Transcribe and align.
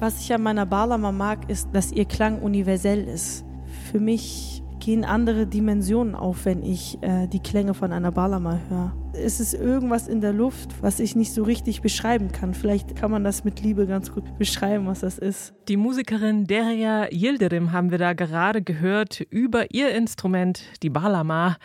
Was 0.00 0.20
ich 0.20 0.32
an 0.34 0.42
meiner 0.42 0.66
Balama 0.66 1.12
mag, 1.12 1.48
ist, 1.48 1.68
dass 1.72 1.92
ihr 1.92 2.04
Klang 2.04 2.40
universell 2.42 3.04
ist. 3.04 3.44
Für 3.90 4.00
mich 4.00 4.62
gehen 4.80 5.04
andere 5.04 5.46
Dimensionen 5.46 6.14
auf, 6.14 6.44
wenn 6.44 6.62
ich 6.62 6.98
äh, 7.00 7.26
die 7.28 7.40
Klänge 7.40 7.72
von 7.74 7.92
einer 7.92 8.12
Balama 8.12 8.60
höre. 8.68 8.94
Es 9.14 9.40
ist 9.40 9.54
irgendwas 9.54 10.08
in 10.08 10.20
der 10.20 10.32
Luft, 10.32 10.82
was 10.82 11.00
ich 11.00 11.16
nicht 11.16 11.32
so 11.32 11.44
richtig 11.44 11.80
beschreiben 11.80 12.32
kann. 12.32 12.52
Vielleicht 12.52 12.96
kann 12.96 13.10
man 13.10 13.24
das 13.24 13.44
mit 13.44 13.62
Liebe 13.62 13.86
ganz 13.86 14.12
gut 14.12 14.36
beschreiben, 14.36 14.86
was 14.86 15.00
das 15.00 15.18
ist. 15.18 15.54
Die 15.68 15.76
Musikerin 15.76 16.44
Derya 16.44 17.06
Yildirim 17.10 17.72
haben 17.72 17.90
wir 17.90 17.98
da 17.98 18.12
gerade 18.12 18.60
gehört 18.60 19.20
über 19.30 19.72
ihr 19.72 19.94
Instrument, 19.94 20.64
die 20.82 20.90
Balama. 20.90 21.56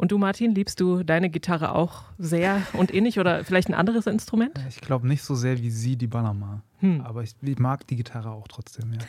Und 0.00 0.12
du, 0.12 0.16
Martin, 0.16 0.54
liebst 0.54 0.80
du 0.80 1.02
deine 1.02 1.28
Gitarre 1.28 1.74
auch 1.74 2.04
sehr 2.16 2.62
und 2.72 2.94
ähnlich 2.94 3.20
oder 3.20 3.44
vielleicht 3.44 3.68
ein 3.68 3.74
anderes 3.74 4.06
Instrument? 4.06 4.58
Ich 4.70 4.80
glaube 4.80 5.06
nicht 5.06 5.22
so 5.22 5.34
sehr 5.34 5.58
wie 5.58 5.68
sie 5.68 5.96
die 5.96 6.06
Balama. 6.06 6.62
Hm. 6.78 7.02
Aber 7.02 7.22
ich, 7.22 7.34
ich 7.42 7.58
mag 7.58 7.86
die 7.86 7.96
Gitarre 7.96 8.30
auch 8.30 8.48
trotzdem, 8.48 8.94
ja. 8.94 9.00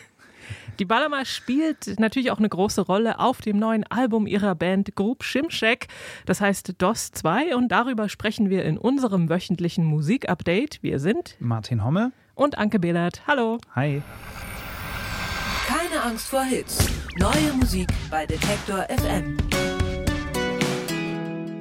Die 0.79 0.85
Balama 0.85 1.23
spielt 1.23 1.97
natürlich 1.97 2.29
auch 2.31 2.39
eine 2.39 2.49
große 2.49 2.81
Rolle 2.81 3.19
auf 3.19 3.39
dem 3.39 3.57
neuen 3.57 3.85
Album 3.85 4.27
ihrer 4.27 4.53
Band 4.53 4.95
Group 4.95 5.23
Shimshek, 5.23 5.87
das 6.25 6.41
heißt 6.41 6.73
DOS 6.79 7.11
2 7.11 7.55
und 7.55 7.71
darüber 7.71 8.09
sprechen 8.09 8.49
wir 8.49 8.65
in 8.65 8.77
unserem 8.77 9.29
wöchentlichen 9.29 9.85
Musikupdate. 9.85 10.79
Wir 10.81 10.99
sind 10.99 11.37
Martin 11.39 11.85
Homme 11.85 12.11
und 12.33 12.57
Anke 12.57 12.79
Behlert. 12.79 13.21
Hallo. 13.27 13.59
Hi. 13.75 14.01
Keine 15.67 16.03
Angst 16.03 16.27
vor 16.27 16.43
Hits. 16.43 16.85
Neue 17.17 17.53
Musik 17.53 17.87
bei 18.09 18.25
Detektor 18.25 18.87
FM. 18.89 19.37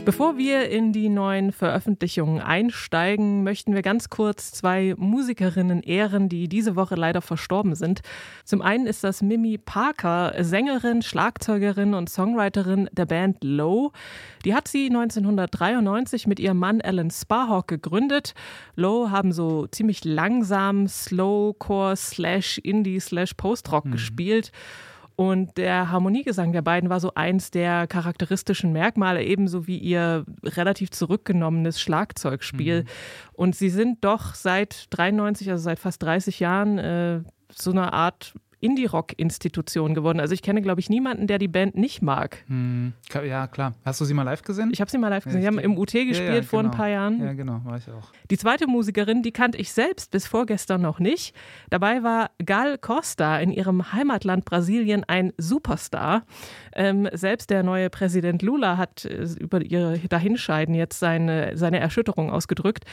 Bevor 0.07 0.39
wir 0.39 0.71
in 0.71 0.95
die 0.95 1.11
neuen 1.11 1.53
Veröffentlichungen 1.53 2.41
einsteigen, 2.41 3.45
möchten 3.45 3.75
wir 3.75 3.83
ganz 3.83 4.09
kurz 4.09 4.51
zwei 4.51 4.95
Musikerinnen 4.97 5.83
ehren, 5.83 6.31
die 6.31 6.49
diese 6.49 6.75
Woche 6.75 6.95
leider 6.95 7.21
verstorben 7.21 7.75
sind. 7.75 8.01
Zum 8.45 8.63
einen 8.63 8.87
ist 8.87 9.05
das 9.05 9.21
Mimi 9.21 9.59
Parker, 9.59 10.33
Sängerin, 10.43 11.03
Schlagzeugerin 11.03 11.93
und 11.93 12.09
Songwriterin 12.09 12.89
der 12.93 13.05
Band 13.05 13.45
Low. 13.45 13.93
Die 14.47 14.55
hat 14.55 14.69
sie 14.69 14.87
1993 14.87 16.27
mit 16.27 16.41
ihrem 16.41 16.59
Mann 16.59 16.81
Alan 16.81 17.11
Sparhawk 17.11 17.69
gegründet. 17.69 18.33
Low 18.77 19.11
haben 19.11 19.33
so 19.33 19.67
ziemlich 19.67 20.05
langsam 20.05 20.89
Slowcore 20.89 21.95
slash 21.95 22.57
Indie 22.57 23.01
slash 23.01 23.35
Postrock 23.35 23.85
mhm. 23.85 23.93
gespielt. 23.93 24.51
Und 25.21 25.59
der 25.59 25.91
Harmoniegesang 25.91 26.53
der 26.53 26.63
beiden 26.63 26.89
war 26.89 26.99
so 26.99 27.13
eins 27.13 27.51
der 27.51 27.87
charakteristischen 27.87 28.73
Merkmale, 28.73 29.23
ebenso 29.23 29.67
wie 29.67 29.77
ihr 29.77 30.25
relativ 30.43 30.93
zurückgenommenes 30.93 31.79
Schlagzeugspiel. 31.79 32.85
Mhm. 32.85 32.89
Und 33.35 33.55
sie 33.55 33.69
sind 33.69 34.03
doch 34.03 34.35
seit 34.35 34.87
93, 34.89 35.51
also 35.51 35.63
seit 35.63 35.79
fast 35.79 36.03
30 36.03 36.41
Jahren, 36.41 36.79
äh, 36.79 37.21
so 37.53 37.71
eine 37.71 37.93
Art 37.93 38.33
Indie-Rock-Institution 38.61 39.95
geworden. 39.95 40.21
Also 40.21 40.35
ich 40.35 40.43
kenne, 40.43 40.63
glaube 40.63 40.81
ich, 40.81 40.91
niemanden, 40.91 41.27
der 41.27 41.39
die 41.39 41.49
Band 41.49 41.77
nicht 41.77 42.03
mag. 42.03 42.45
Hm, 42.47 42.93
ja, 43.25 43.47
klar. 43.47 43.75
Hast 43.85 44.01
du 44.01 44.05
sie 44.05 44.15
mal 44.15 44.23
live 44.23 44.43
gesehen? 44.43 44.71
Ich 44.73 44.81
habe 44.81 44.91
sie 44.91 44.99
mal 44.99 45.09
live 45.09 45.25
gesehen. 45.25 45.43
Ja, 45.43 45.51
sie 45.51 45.59
haben 45.59 45.65
im 45.65 45.79
UT 45.79 45.93
gespielt 45.93 46.19
ja, 46.19 46.35
ja, 46.35 46.43
vor 46.43 46.63
genau. 46.63 46.73
ein 46.73 46.77
paar 46.77 46.89
Jahren. 46.89 47.21
Ja, 47.21 47.33
genau, 47.33 47.61
war 47.65 47.79
ich 47.79 47.89
auch. 47.89 48.13
Die 48.31 48.39
zweite 48.39 48.67
Musikerin, 48.67 49.23
die 49.23 49.33
kannte 49.33 49.59
ich 49.59 49.73
selbst 49.73 50.11
bis 50.11 50.27
vorgestern 50.27 50.83
noch 50.83 50.99
nicht. 50.99 51.35
Dabei 51.71 52.03
war 52.03 52.31
Gal 52.45 52.79
Costa 52.79 53.39
in 53.39 53.51
ihrem 53.51 53.93
Heimatland 53.93 54.45
Brasilien 54.45 55.05
ein 55.05 55.33
Superstar. 55.39 56.25
Ähm, 56.75 57.09
selbst 57.13 57.51
der 57.51 57.63
neue 57.63 57.91
Präsident 57.91 58.43
Lula 58.43 58.77
hat 58.77 59.05
äh, 59.05 59.27
über 59.39 59.63
ihr 59.63 59.99
Dahinscheiden 60.09 60.75
jetzt 60.75 60.99
seine, 60.99 61.57
seine 61.57 61.81
Erschütterung 61.81 62.31
ausgedrückt. 62.31 62.85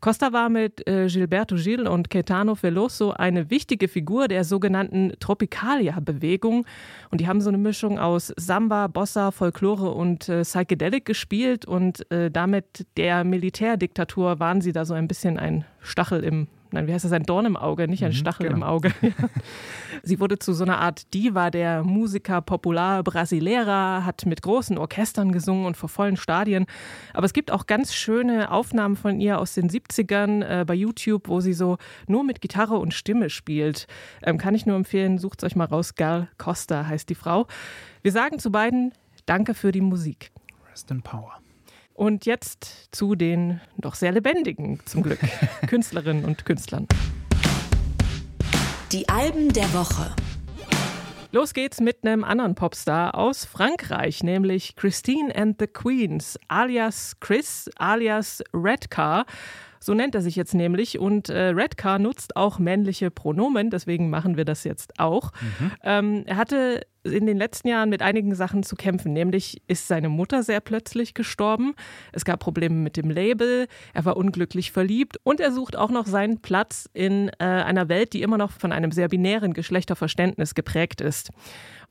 Costa 0.00 0.32
war 0.32 0.48
mit 0.48 0.86
äh, 0.86 1.06
Gilberto 1.08 1.56
Gil 1.56 1.88
und 1.88 2.10
Caetano 2.10 2.54
Veloso 2.60 3.12
eine 3.12 3.50
wichtige 3.50 3.88
Figur 3.88 4.28
der 4.28 4.44
sogenannten 4.44 5.12
Tropicalia-Bewegung. 5.18 6.66
Und 7.10 7.20
die 7.20 7.26
haben 7.26 7.40
so 7.40 7.48
eine 7.48 7.58
Mischung 7.58 7.98
aus 7.98 8.32
Samba, 8.36 8.86
Bossa, 8.86 9.30
Folklore 9.32 9.90
und 9.90 10.28
äh, 10.28 10.42
Psychedelic 10.42 11.04
gespielt. 11.04 11.64
Und 11.64 12.10
äh, 12.12 12.30
damit 12.30 12.86
der 12.96 13.24
Militärdiktatur 13.24 14.38
waren 14.38 14.60
sie 14.60 14.72
da 14.72 14.84
so 14.84 14.94
ein 14.94 15.08
bisschen 15.08 15.38
ein 15.38 15.64
Stachel 15.80 16.22
im 16.22 16.46
nein, 16.72 16.86
wie 16.86 16.92
heißt 16.92 17.04
das, 17.04 17.12
ein 17.12 17.24
Dorn 17.24 17.46
im 17.46 17.56
Auge, 17.56 17.88
nicht 17.88 18.04
ein 18.04 18.10
mhm, 18.10 18.16
Stachel 18.16 18.46
genau. 18.46 18.56
im 18.56 18.62
Auge. 18.62 18.92
Sie 20.02 20.20
wurde 20.20 20.38
zu 20.38 20.52
so 20.52 20.64
einer 20.64 20.78
Art 20.78 21.12
Diva 21.14 21.50
der 21.50 21.84
Musiker 21.84 22.40
Popular 22.40 23.02
Brasilera, 23.02 24.04
hat 24.04 24.26
mit 24.26 24.42
großen 24.42 24.78
Orchestern 24.78 25.32
gesungen 25.32 25.66
und 25.66 25.76
vor 25.76 25.88
vollen 25.88 26.16
Stadien. 26.16 26.66
Aber 27.14 27.26
es 27.26 27.32
gibt 27.32 27.50
auch 27.50 27.66
ganz 27.66 27.94
schöne 27.94 28.50
Aufnahmen 28.50 28.96
von 28.96 29.20
ihr 29.20 29.38
aus 29.38 29.54
den 29.54 29.68
70ern 29.68 30.60
äh, 30.60 30.64
bei 30.64 30.74
YouTube, 30.74 31.28
wo 31.28 31.40
sie 31.40 31.52
so 31.52 31.78
nur 32.06 32.24
mit 32.24 32.40
Gitarre 32.40 32.78
und 32.78 32.94
Stimme 32.94 33.30
spielt. 33.30 33.86
Ähm, 34.22 34.38
kann 34.38 34.54
ich 34.54 34.66
nur 34.66 34.76
empfehlen, 34.76 35.18
sucht 35.18 35.42
es 35.42 35.46
euch 35.46 35.56
mal 35.56 35.64
raus. 35.64 35.94
Gal 35.94 36.28
Costa 36.38 36.86
heißt 36.86 37.08
die 37.08 37.14
Frau. 37.14 37.46
Wir 38.02 38.12
sagen 38.12 38.38
zu 38.38 38.50
beiden 38.50 38.92
Danke 39.26 39.52
für 39.52 39.72
die 39.72 39.82
Musik. 39.82 40.30
Rest 40.70 40.90
in 40.90 41.02
Power. 41.02 41.38
Und 41.98 42.26
jetzt 42.26 42.90
zu 42.92 43.16
den 43.16 43.60
doch 43.76 43.96
sehr 43.96 44.12
lebendigen, 44.12 44.78
zum 44.86 45.02
Glück, 45.02 45.18
Künstlerinnen 45.66 46.24
und 46.24 46.44
Künstlern. 46.44 46.86
Die 48.92 49.08
Alben 49.08 49.52
der 49.52 49.64
Woche. 49.74 50.14
Los 51.32 51.54
geht's 51.54 51.80
mit 51.80 52.06
einem 52.06 52.22
anderen 52.22 52.54
Popstar 52.54 53.16
aus 53.16 53.44
Frankreich, 53.44 54.22
nämlich 54.22 54.76
Christine 54.76 55.34
and 55.34 55.56
the 55.58 55.66
Queens, 55.66 56.38
alias 56.46 57.16
Chris, 57.18 57.68
alias 57.78 58.44
Redcar. 58.54 59.26
So 59.80 59.94
nennt 59.94 60.14
er 60.14 60.20
sich 60.20 60.36
jetzt 60.36 60.54
nämlich. 60.54 60.98
Und 60.98 61.28
äh, 61.28 61.48
Redcar 61.48 61.98
nutzt 61.98 62.36
auch 62.36 62.58
männliche 62.58 63.10
Pronomen, 63.10 63.70
deswegen 63.70 64.10
machen 64.10 64.36
wir 64.36 64.44
das 64.44 64.64
jetzt 64.64 64.98
auch. 64.98 65.32
Mhm. 65.40 65.72
Ähm, 65.82 66.22
er 66.26 66.36
hatte 66.36 66.82
in 67.04 67.26
den 67.26 67.36
letzten 67.36 67.68
Jahren 67.68 67.88
mit 67.88 68.02
einigen 68.02 68.34
Sachen 68.34 68.62
zu 68.62 68.76
kämpfen. 68.76 69.12
Nämlich 69.12 69.62
ist 69.66 69.88
seine 69.88 70.08
Mutter 70.08 70.42
sehr 70.42 70.60
plötzlich 70.60 71.14
gestorben. 71.14 71.74
Es 72.12 72.24
gab 72.24 72.40
Probleme 72.40 72.74
mit 72.74 72.96
dem 72.96 73.10
Label. 73.10 73.66
Er 73.94 74.04
war 74.04 74.16
unglücklich 74.16 74.72
verliebt 74.72 75.18
und 75.22 75.40
er 75.40 75.52
sucht 75.52 75.76
auch 75.76 75.90
noch 75.90 76.06
seinen 76.06 76.40
Platz 76.40 76.88
in 76.92 77.28
äh, 77.38 77.44
einer 77.44 77.88
Welt, 77.88 78.12
die 78.12 78.22
immer 78.22 78.38
noch 78.38 78.50
von 78.50 78.72
einem 78.72 78.92
sehr 78.92 79.08
binären 79.08 79.54
Geschlechterverständnis 79.54 80.54
geprägt 80.54 81.00
ist. 81.00 81.30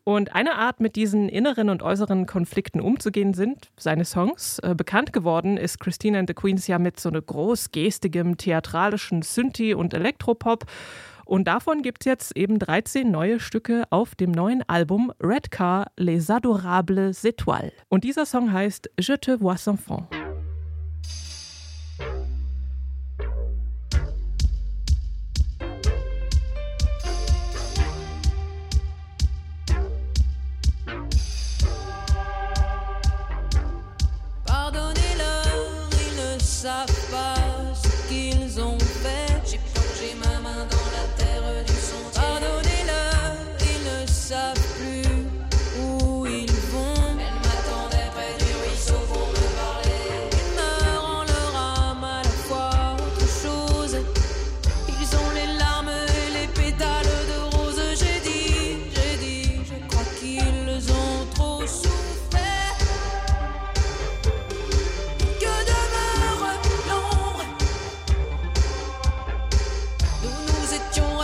Und 0.08 0.34
eine 0.34 0.56
Art, 0.56 0.80
mit 0.80 0.96
diesen 0.96 1.28
inneren 1.28 1.70
und 1.70 1.84
äußeren 1.84 2.28
Konflikten 2.28 2.80
umzugehen, 2.80 3.34
sind 3.34 3.72
seine 3.76 4.06
Songs. 4.06 4.58
Äh, 4.60 4.74
bekannt 4.74 5.12
geworden 5.12 5.58
ist 5.58 5.82
Christina 5.82 6.18
and 6.18 6.30
the 6.30 6.34
Queens 6.34 6.66
ja 6.66 6.80
mit 6.80 6.98
so 6.98 7.10
einem 7.10 7.26
großgestigem, 7.26 8.38
theatralischen 8.38 9.22
Synthi- 9.22 9.74
und 9.74 9.94
Elektropop. 9.94 10.64
Und 11.26 11.50
davon 11.50 11.82
gibt 11.82 12.04
es 12.04 12.06
jetzt 12.06 12.38
eben 12.38 12.58
13 12.58 13.12
neue 13.12 13.42
Stücke 13.42 13.84
auf 13.90 14.16
dem 14.16 14.32
neuen 14.32 14.64
Album 14.70 15.12
Red 15.22 15.52
Car 15.52 15.88
Les 15.98 16.30
Adorables 16.30 17.26
Étoiles. 17.26 17.74
Und 17.90 18.06
dieser 18.06 18.26
Song 18.26 18.54
heißt 18.54 18.90
Je 18.98 19.18
te 19.18 19.42
vois 19.42 19.68
enfant. 19.68 20.08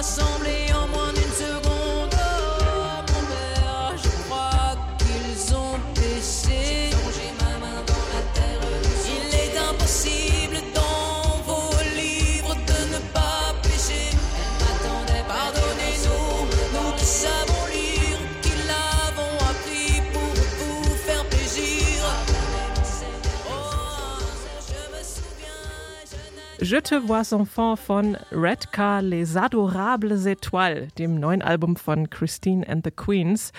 rassembler 0.04 0.73
Je 26.64 26.80
te 26.80 26.96
vois 26.96 27.34
enfant 27.34 27.76
von 27.76 28.16
Redcar 28.32 29.02
Les 29.02 29.36
Adorables 29.36 30.26
Étoiles, 30.26 30.88
dem 30.98 31.20
neuen 31.20 31.42
Album 31.42 31.76
von 31.76 32.10
Christine 32.10 32.66
and 32.66 32.86
the 32.86 32.92
Queens. 32.92 33.52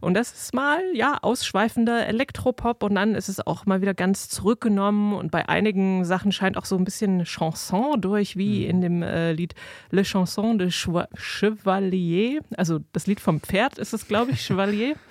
Und 0.00 0.14
das 0.14 0.32
ist 0.32 0.54
mal, 0.54 0.80
ja, 0.92 1.18
ausschweifender 1.22 2.08
Elektropop 2.08 2.82
und 2.82 2.96
dann 2.96 3.14
ist 3.14 3.28
es 3.28 3.38
auch 3.46 3.64
mal 3.64 3.80
wieder 3.80 3.94
ganz 3.94 4.28
zurückgenommen 4.28 5.12
und 5.12 5.30
bei 5.30 5.48
einigen 5.48 6.04
Sachen 6.04 6.32
scheint 6.32 6.56
auch 6.56 6.64
so 6.64 6.76
ein 6.76 6.84
bisschen 6.84 7.22
Chanson 7.22 8.00
durch, 8.00 8.36
wie 8.36 8.64
mhm. 8.64 8.70
in 8.70 8.80
dem 8.80 9.02
äh, 9.04 9.30
Lied 9.30 9.54
Le 9.90 10.02
Chanson 10.02 10.58
de 10.58 10.68
Chevalier. 10.68 12.40
Also 12.56 12.80
das 12.92 13.06
Lied 13.06 13.20
vom 13.20 13.40
Pferd 13.40 13.78
ist 13.78 13.94
es, 13.94 14.08
glaube 14.08 14.32
ich, 14.32 14.40
Chevalier. 14.40 14.96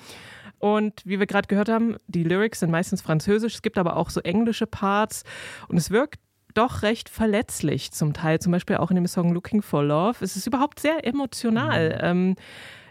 Und 0.60 1.02
wie 1.06 1.20
wir 1.20 1.28
gerade 1.28 1.48
gehört 1.48 1.70
haben, 1.70 1.96
die 2.08 2.24
Lyrics 2.24 2.60
sind 2.62 2.72
meistens 2.72 3.02
französisch, 3.02 3.54
es 3.54 3.62
gibt 3.62 3.78
aber 3.78 3.96
auch 3.96 4.10
so 4.10 4.22
englische 4.22 4.66
Parts 4.66 5.24
und 5.68 5.78
es 5.78 5.92
wirkt 5.92 6.20
doch 6.58 6.82
recht 6.82 7.10
verletzlich 7.10 7.92
zum 7.92 8.14
Teil, 8.14 8.40
zum 8.40 8.52
Beispiel 8.52 8.78
auch 8.78 8.90
in 8.90 8.96
dem 8.96 9.08
Song 9.08 9.34
Looking 9.34 9.62
for 9.62 9.84
Love. 9.84 10.18
Es 10.22 10.36
ist 10.36 10.48
überhaupt 10.48 10.80
sehr 10.80 11.06
emotional. 11.06 11.90
Mhm. 11.90 12.00
Ähm, 12.02 12.36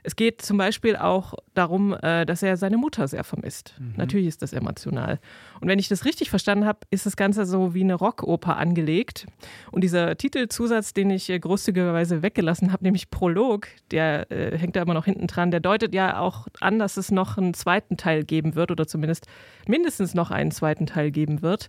es 0.06 0.14
geht 0.14 0.40
zum 0.40 0.56
Beispiel 0.56 0.94
auch 0.94 1.34
darum, 1.54 1.92
äh, 1.92 2.24
dass 2.24 2.40
er 2.44 2.56
seine 2.56 2.76
Mutter 2.76 3.08
sehr 3.08 3.24
vermisst. 3.24 3.74
Mhm. 3.80 3.94
Natürlich 3.96 4.28
ist 4.28 4.40
das 4.40 4.52
emotional. 4.52 5.18
Und 5.60 5.66
wenn 5.66 5.80
ich 5.80 5.88
das 5.88 6.04
richtig 6.04 6.30
verstanden 6.30 6.64
habe, 6.64 6.78
ist 6.90 7.06
das 7.06 7.16
Ganze 7.16 7.44
so 7.44 7.74
wie 7.74 7.80
eine 7.80 7.94
Rockoper 7.94 8.56
angelegt. 8.56 9.26
Und 9.72 9.82
dieser 9.82 10.16
Titelzusatz, 10.16 10.92
den 10.92 11.10
ich 11.10 11.28
äh, 11.28 11.40
großzügigerweise 11.40 12.22
weggelassen 12.22 12.72
habe, 12.72 12.84
nämlich 12.84 13.10
Prolog, 13.10 13.66
der 13.90 14.30
äh, 14.30 14.56
hängt 14.56 14.76
da 14.76 14.82
immer 14.82 14.94
noch 14.94 15.06
hinten 15.06 15.26
dran, 15.26 15.50
der 15.50 15.58
deutet 15.58 15.92
ja 15.92 16.20
auch 16.20 16.46
an, 16.60 16.78
dass 16.78 16.96
es 16.98 17.10
noch 17.10 17.36
einen 17.36 17.52
zweiten 17.52 17.96
Teil 17.96 18.22
geben 18.22 18.54
wird 18.54 18.70
oder 18.70 18.86
zumindest 18.86 19.26
mindestens 19.66 20.14
noch 20.14 20.30
einen 20.30 20.52
zweiten 20.52 20.86
Teil 20.86 21.10
geben 21.10 21.42
wird. 21.42 21.68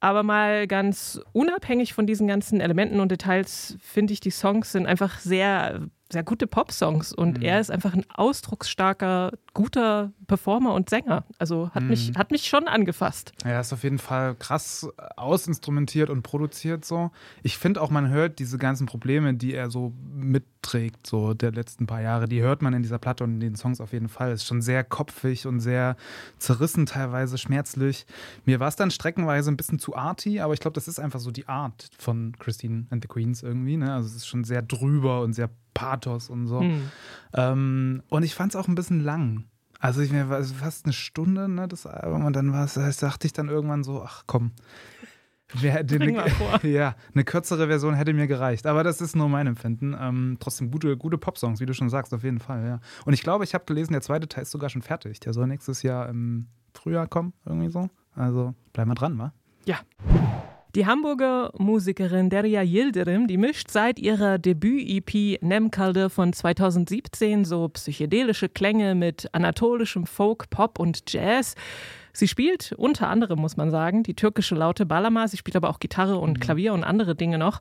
Aber 0.00 0.22
mal 0.22 0.66
ganz 0.68 1.20
unabhängig 1.32 1.92
von 1.92 2.06
diesen 2.06 2.28
ganzen 2.28 2.60
Elementen 2.60 3.00
und 3.00 3.10
Details 3.10 3.76
finde 3.80 4.12
ich, 4.12 4.20
die 4.20 4.30
Songs 4.30 4.72
sind 4.72 4.86
einfach 4.86 5.18
sehr 5.18 5.88
sehr 6.10 6.22
gute 6.22 6.46
Popsongs 6.46 7.12
und 7.12 7.38
mhm. 7.38 7.44
er 7.44 7.60
ist 7.60 7.70
einfach 7.70 7.92
ein 7.92 8.04
ausdrucksstarker, 8.08 9.32
guter 9.52 10.12
Performer 10.26 10.72
und 10.74 10.88
Sänger. 10.88 11.24
Also 11.38 11.70
hat, 11.70 11.82
mhm. 11.82 11.90
mich, 11.90 12.12
hat 12.16 12.30
mich 12.30 12.46
schon 12.46 12.66
angefasst. 12.66 13.32
Ja, 13.44 13.50
er 13.50 13.60
ist 13.60 13.72
auf 13.72 13.82
jeden 13.82 13.98
Fall 13.98 14.34
krass 14.36 14.88
ausinstrumentiert 15.16 16.08
und 16.08 16.22
produziert 16.22 16.84
so. 16.84 17.10
Ich 17.42 17.58
finde 17.58 17.82
auch, 17.82 17.90
man 17.90 18.08
hört 18.08 18.38
diese 18.38 18.56
ganzen 18.56 18.86
Probleme, 18.86 19.34
die 19.34 19.52
er 19.52 19.70
so 19.70 19.92
mitträgt, 20.14 21.06
so 21.06 21.34
der 21.34 21.52
letzten 21.52 21.86
paar 21.86 22.00
Jahre, 22.00 22.26
die 22.26 22.40
hört 22.40 22.62
man 22.62 22.72
in 22.72 22.82
dieser 22.82 22.98
Platte 22.98 23.24
und 23.24 23.34
in 23.34 23.40
den 23.40 23.56
Songs 23.56 23.80
auf 23.80 23.92
jeden 23.92 24.08
Fall. 24.08 24.32
Ist 24.32 24.46
schon 24.46 24.62
sehr 24.62 24.84
kopfig 24.84 25.46
und 25.46 25.60
sehr 25.60 25.96
zerrissen, 26.38 26.86
teilweise 26.86 27.36
schmerzlich. 27.36 28.06
Mir 28.46 28.60
war 28.60 28.68
es 28.68 28.76
dann 28.76 28.90
streckenweise 28.90 29.50
ein 29.50 29.58
bisschen 29.58 29.78
zu 29.78 29.94
arty, 29.94 30.40
aber 30.40 30.54
ich 30.54 30.60
glaube, 30.60 30.74
das 30.74 30.88
ist 30.88 31.00
einfach 31.00 31.20
so 31.20 31.30
die 31.30 31.48
Art 31.48 31.90
von 31.98 32.34
Christine 32.38 32.86
and 32.88 33.04
the 33.04 33.08
Queens 33.08 33.42
irgendwie. 33.42 33.76
Ne? 33.76 33.92
Also 33.92 34.08
es 34.08 34.16
ist 34.16 34.26
schon 34.26 34.44
sehr 34.44 34.62
drüber 34.62 35.20
und 35.20 35.34
sehr 35.34 35.50
Pathos 35.78 36.28
und 36.28 36.48
so. 36.48 36.60
Mhm. 36.60 36.90
Ähm, 37.34 38.02
und 38.08 38.24
ich 38.24 38.34
fand 38.34 38.52
es 38.52 38.56
auch 38.56 38.66
ein 38.66 38.74
bisschen 38.74 39.00
lang. 39.00 39.44
Also 39.78 40.00
ich 40.00 40.10
mir 40.10 40.28
war 40.28 40.42
fast 40.42 40.86
eine 40.86 40.92
Stunde, 40.92 41.48
ne, 41.48 41.68
das 41.68 41.86
Album, 41.86 42.24
und 42.24 42.34
dann 42.34 42.52
war 42.52 42.64
es, 42.64 42.74
das 42.74 42.96
dachte 42.96 43.28
ich 43.28 43.32
dann 43.32 43.48
irgendwann 43.48 43.84
so, 43.84 44.02
ach 44.02 44.24
komm. 44.26 44.50
Wer, 45.54 45.78
eine, 45.78 46.26
ja, 46.64 46.94
eine 47.14 47.24
kürzere 47.24 47.68
Version 47.68 47.94
hätte 47.94 48.12
mir 48.12 48.26
gereicht. 48.26 48.66
Aber 48.66 48.82
das 48.82 49.00
ist 49.00 49.16
nur 49.16 49.28
mein 49.28 49.46
Empfinden. 49.46 49.96
Ähm, 49.98 50.36
trotzdem 50.40 50.70
gute, 50.70 50.96
gute 50.96 51.16
Popsongs, 51.16 51.60
wie 51.60 51.66
du 51.66 51.72
schon 51.72 51.88
sagst, 51.88 52.12
auf 52.12 52.22
jeden 52.22 52.40
Fall, 52.40 52.66
ja. 52.66 52.80
Und 53.06 53.14
ich 53.14 53.22
glaube, 53.22 53.44
ich 53.44 53.54
habe 53.54 53.64
gelesen, 53.64 53.92
der 53.92 54.02
zweite 54.02 54.28
Teil 54.28 54.42
ist 54.42 54.50
sogar 54.50 54.68
schon 54.68 54.82
fertig. 54.82 55.20
Der 55.20 55.32
soll 55.32 55.46
nächstes 55.46 55.82
Jahr 55.82 56.08
im 56.08 56.48
Frühjahr 56.74 57.06
kommen, 57.06 57.32
irgendwie 57.46 57.70
so. 57.70 57.88
Also 58.14 58.54
bleib 58.72 58.88
mal 58.88 58.94
dran, 58.94 59.16
wa? 59.16 59.32
Ja. 59.64 59.78
Die 60.74 60.84
Hamburger 60.84 61.50
Musikerin 61.56 62.28
Derya 62.28 62.60
Yildirim, 62.60 63.26
die 63.26 63.38
mischt 63.38 63.70
seit 63.70 63.98
ihrer 63.98 64.36
Debüt-EP 64.36 65.42
Nemkalde 65.42 66.10
von 66.10 66.34
2017 66.34 67.46
so 67.46 67.70
psychedelische 67.70 68.50
Klänge 68.50 68.94
mit 68.94 69.30
anatolischem 69.32 70.04
Folk, 70.04 70.50
Pop 70.50 70.78
und 70.78 71.10
Jazz. 71.10 71.54
Sie 72.18 72.26
spielt 72.26 72.72
unter 72.72 73.08
anderem, 73.08 73.38
muss 73.38 73.56
man 73.56 73.70
sagen, 73.70 74.02
die 74.02 74.14
türkische 74.14 74.56
Laute 74.56 74.84
Balama. 74.84 75.28
Sie 75.28 75.36
spielt 75.36 75.54
aber 75.54 75.70
auch 75.70 75.78
Gitarre 75.78 76.18
und 76.18 76.38
mhm. 76.38 76.40
Klavier 76.40 76.74
und 76.74 76.82
andere 76.82 77.14
Dinge 77.14 77.38
noch. 77.38 77.60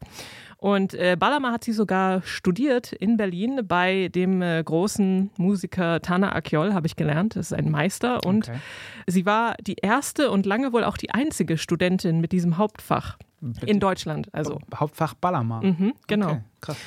Und 0.57 0.95
äh, 0.95 1.15
Balama 1.15 1.51
hat 1.51 1.63
sie 1.63 1.74
sogar 1.74 2.24
studiert 2.24 2.92
in 2.92 3.18
Berlin 3.18 3.62
bei 3.68 4.07
dem 4.07 4.42
äh, 4.42 4.63
großen 4.63 5.30
Musiker 5.38 6.01
Tana 6.01 6.33
Akyol, 6.33 6.74
habe 6.74 6.88
ich 6.88 6.95
gelernt. 6.95 7.36
Das 7.36 7.51
ist 7.51 7.54
ein 7.54 7.69
Meister. 7.69 8.25
Und 8.25 8.50
okay. 8.50 8.57
sie 9.06 9.27
war 9.27 9.54
die 9.62 9.75
erste 9.75 10.31
und 10.31 10.48
lange 10.48 10.74
wohl 10.74 10.83
auch 10.83 10.98
die 10.98 11.12
einzige 11.12 11.60
Studentin 11.60 12.19
mit 12.19 12.31
diesem 12.31 12.57
Hauptfach 12.57 13.19
Bitte? 13.39 13.68
in 13.68 13.80
Deutschland. 13.80 14.33
Also 14.33 14.60
Hauptfach 14.74 15.13
Balama. 15.13 15.62
Mhm, 15.62 15.94
genau. 16.07 16.30
Okay, 16.30 16.42
krass. 16.62 16.77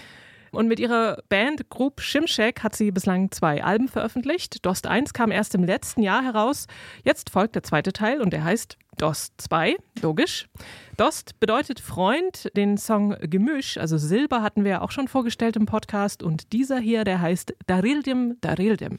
Und 0.52 0.69
mit 0.69 0.81
ihrer 0.81 1.19
Band 1.29 1.70
Group 1.70 2.00
Shimshek 2.00 2.62
hat 2.62 2.75
sie 2.75 2.91
bislang 2.91 3.31
zwei 3.31 3.62
Alben 3.62 3.88
veröffentlicht. 3.88 4.64
Dost 4.67 4.87
1 4.87 5.12
kam 5.12 5.31
erst 5.31 5.55
im 5.55 5.64
letzten 5.64 6.02
Jahr 6.02 6.23
heraus. 6.23 6.67
Jetzt 7.05 7.31
folgt 7.31 7.55
der 7.55 7.62
zweite 7.62 7.93
Teil 7.93 8.20
und 8.20 8.32
der 8.32 8.44
heißt 8.44 8.76
Dost 8.99 9.35
2, 9.38 9.76
logisch. 10.02 10.49
Dost 10.97 11.41
bedeutet 11.41 11.81
Freund, 11.81 12.50
den 12.55 12.76
Song 12.76 13.17
Gemisch, 13.20 13.79
also 13.79 13.97
Silber 13.97 14.43
hatten 14.43 14.64
wir 14.64 14.73
ja 14.73 14.81
auch 14.82 14.91
schon 14.91 15.08
vorgestellt 15.08 15.56
im 15.56 15.64
Podcast 15.64 16.23
und 16.23 16.52
dieser 16.52 16.79
hier, 16.79 17.05
der 17.05 17.20
heißt 17.20 17.55
Darildim 17.67 18.37
Darildim. 18.43 18.99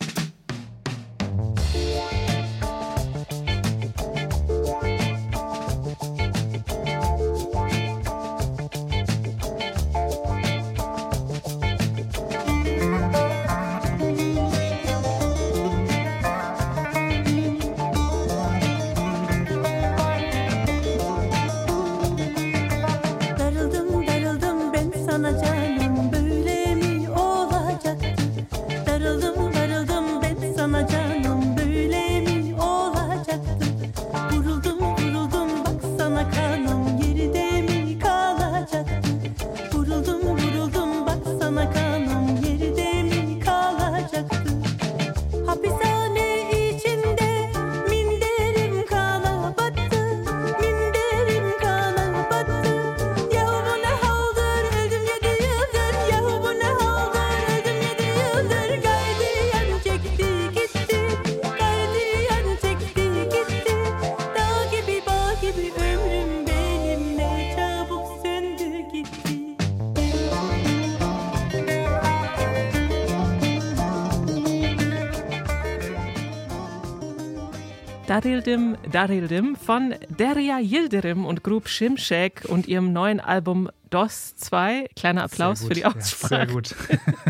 Darildim 78.12 78.75
Darildim 78.91 79.56
von 79.56 79.96
Derya 80.10 80.60
Yildirim 80.60 81.25
und 81.25 81.46
Group 81.46 81.70
Shimshek 81.70 82.44
und 82.50 82.68
ihrem 82.68 82.91
neuen 82.91 83.22
Album 83.22 83.70
DOS 83.89 84.36
2. 84.36 84.89
Kleiner 84.98 85.24
Applaus 85.24 85.65
für 85.65 85.74
die 85.74 85.86
Aussprache. 85.86 86.34
Ja, 86.34 86.46
sehr 86.46 86.53
gut. 86.53 86.75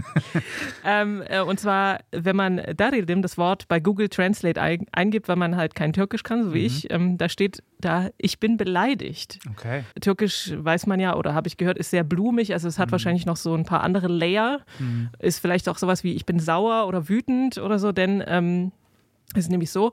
ähm, 0.84 1.22
äh, 1.28 1.42
und 1.42 1.60
zwar, 1.60 2.00
wenn 2.10 2.36
man 2.36 2.64
Darildim, 2.76 3.22
das 3.22 3.38
Wort 3.38 3.68
bei 3.68 3.80
Google 3.80 4.10
Translate 4.10 4.60
ein, 4.60 4.88
eingibt, 4.92 5.28
weil 5.28 5.36
man 5.36 5.56
halt 5.56 5.76
kein 5.76 5.94
Türkisch 5.94 6.24
kann, 6.24 6.46
so 6.46 6.54
wie 6.56 6.62
mhm. 6.62 6.66
ich, 6.66 6.90
ähm, 6.90 7.18
da 7.20 7.30
steht 7.30 7.62
da, 7.80 8.10
ich 8.18 8.40
bin 8.40 8.58
beleidigt. 8.58 9.38
Okay. 9.52 9.84
Türkisch 10.02 10.52
weiß 10.56 10.88
man 10.88 11.00
ja, 11.00 11.16
oder 11.16 11.36
habe 11.36 11.48
ich 11.48 11.58
gehört, 11.58 11.78
ist 11.78 11.92
sehr 11.92 12.04
blumig, 12.04 12.54
also 12.54 12.68
es 12.68 12.80
hat 12.80 12.88
mhm. 12.88 12.94
wahrscheinlich 12.94 13.28
noch 13.28 13.38
so 13.38 13.54
ein 13.54 13.66
paar 13.66 13.84
andere 13.84 14.08
Layer. 14.08 14.62
Mhm. 14.80 15.10
Ist 15.20 15.42
vielleicht 15.42 15.70
auch 15.70 15.78
sowas 15.78 16.04
wie, 16.04 16.14
ich 16.14 16.26
bin 16.26 16.40
sauer 16.40 16.88
oder 16.88 17.08
wütend 17.08 17.60
oder 17.60 17.78
so, 17.78 17.92
denn 17.92 18.24
ähm, 18.26 18.72
es 19.40 19.46
ist 19.46 19.52
nämlich 19.52 19.72
so, 19.72 19.92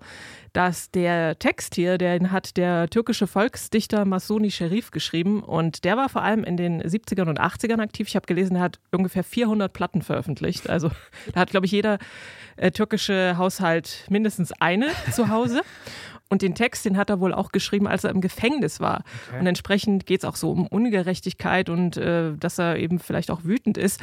dass 0.53 0.91
der 0.91 1.39
Text 1.39 1.75
hier, 1.75 1.99
den 1.99 2.33
hat 2.33 2.57
der 2.57 2.89
türkische 2.89 3.27
Volksdichter 3.27 4.05
Masoni 4.05 4.51
Sherif 4.51 4.91
geschrieben 4.91 5.43
und 5.43 5.85
der 5.85 5.97
war 5.97 6.09
vor 6.09 6.23
allem 6.23 6.45
in 6.45 6.57
den 6.57 6.83
70ern 6.83 7.29
und 7.29 7.41
80ern 7.41 7.81
aktiv. 7.81 8.09
Ich 8.09 8.17
habe 8.17 8.27
gelesen, 8.27 8.57
er 8.57 8.63
hat 8.63 8.81
ungefähr 8.91 9.25
400 9.25 9.73
Platten 9.73 10.03
veröffentlicht. 10.03 10.69
Also 10.69 10.91
da 11.33 11.41
hat, 11.41 11.51
glaube 11.51 11.67
ich, 11.67 11.73
jeder 11.73 11.99
äh, 12.57 12.71
türkische 12.71 13.37
Haushalt 13.37 14.05
mindestens 14.09 14.53
eine 14.53 14.89
zu 15.13 15.29
Hause. 15.29 15.63
Und 16.31 16.43
den 16.43 16.55
Text, 16.55 16.85
den 16.85 16.97
hat 16.97 17.09
er 17.09 17.21
wohl 17.21 17.33
auch 17.33 17.53
geschrieben, 17.53 17.87
als 17.87 18.05
er 18.05 18.11
im 18.11 18.21
Gefängnis 18.21 18.81
war. 18.81 19.03
Okay. 19.29 19.41
Und 19.41 19.47
entsprechend 19.47 20.05
geht 20.05 20.21
es 20.21 20.25
auch 20.29 20.37
so 20.37 20.51
um 20.51 20.67
Ungerechtigkeit 20.67 21.71
und 21.71 21.97
äh, 21.97 22.35
dass 22.37 22.59
er 22.59 22.77
eben 22.77 22.99
vielleicht 22.99 23.31
auch 23.31 23.45
wütend 23.45 23.79
ist. 23.79 24.01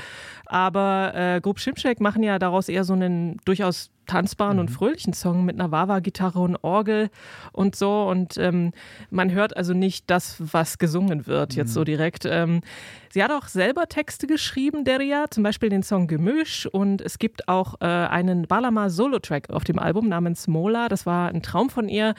Aber 0.48 1.14
äh, 1.14 1.42
Grupp 1.42 1.60
Schimschek 1.60 2.00
machen 2.02 2.24
ja 2.24 2.40
daraus 2.40 2.68
eher 2.68 2.84
so 2.84 2.94
einen 2.94 3.38
durchaus 3.46 3.92
tanzbaren 4.06 4.58
mhm. 4.58 4.62
und 4.62 4.68
fröhlichen 4.70 5.14
Song 5.14 5.46
mit 5.46 5.60
einer 5.60 5.72
Wawa-Gitarre 5.72 6.40
und 6.40 6.58
Orgel 6.64 7.10
und 7.52 7.76
so. 7.76 8.04
Und 8.04 8.38
ähm, 8.38 8.72
man 9.10 9.32
hört 9.32 9.56
also 9.56 9.74
nicht 9.74 10.10
das, 10.10 10.36
was 10.40 10.78
gesungen 10.78 11.28
wird, 11.28 11.54
mhm. 11.54 11.58
jetzt 11.58 11.74
so 11.74 11.84
direkt. 11.84 12.26
Ähm, 12.26 12.62
sie 13.12 13.24
hat 13.24 13.32
auch 13.32 13.48
selber 13.48 13.88
Texte 13.88 14.28
geschrieben, 14.28 14.86
Deria, 14.86 15.26
zum 15.30 15.44
Beispiel 15.44 15.70
den 15.70 15.84
Song 15.84 16.08
Gemisch. 16.08 16.66
Und 16.68 17.02
es 17.02 17.20
gibt 17.20 17.48
auch 17.48 17.76
äh, 17.82 17.86
einen 17.86 18.48
Balama-Solo-Track 18.48 19.50
auf 19.50 19.64
dem 19.64 19.80
Album 19.80 20.10
namens 20.10 20.48
Mola. 20.48 20.90
Das 20.90 21.06
war 21.06 21.30
ein 21.30 21.42
Traum 21.42 21.70
von 21.70 21.90
ihr, 21.90 22.16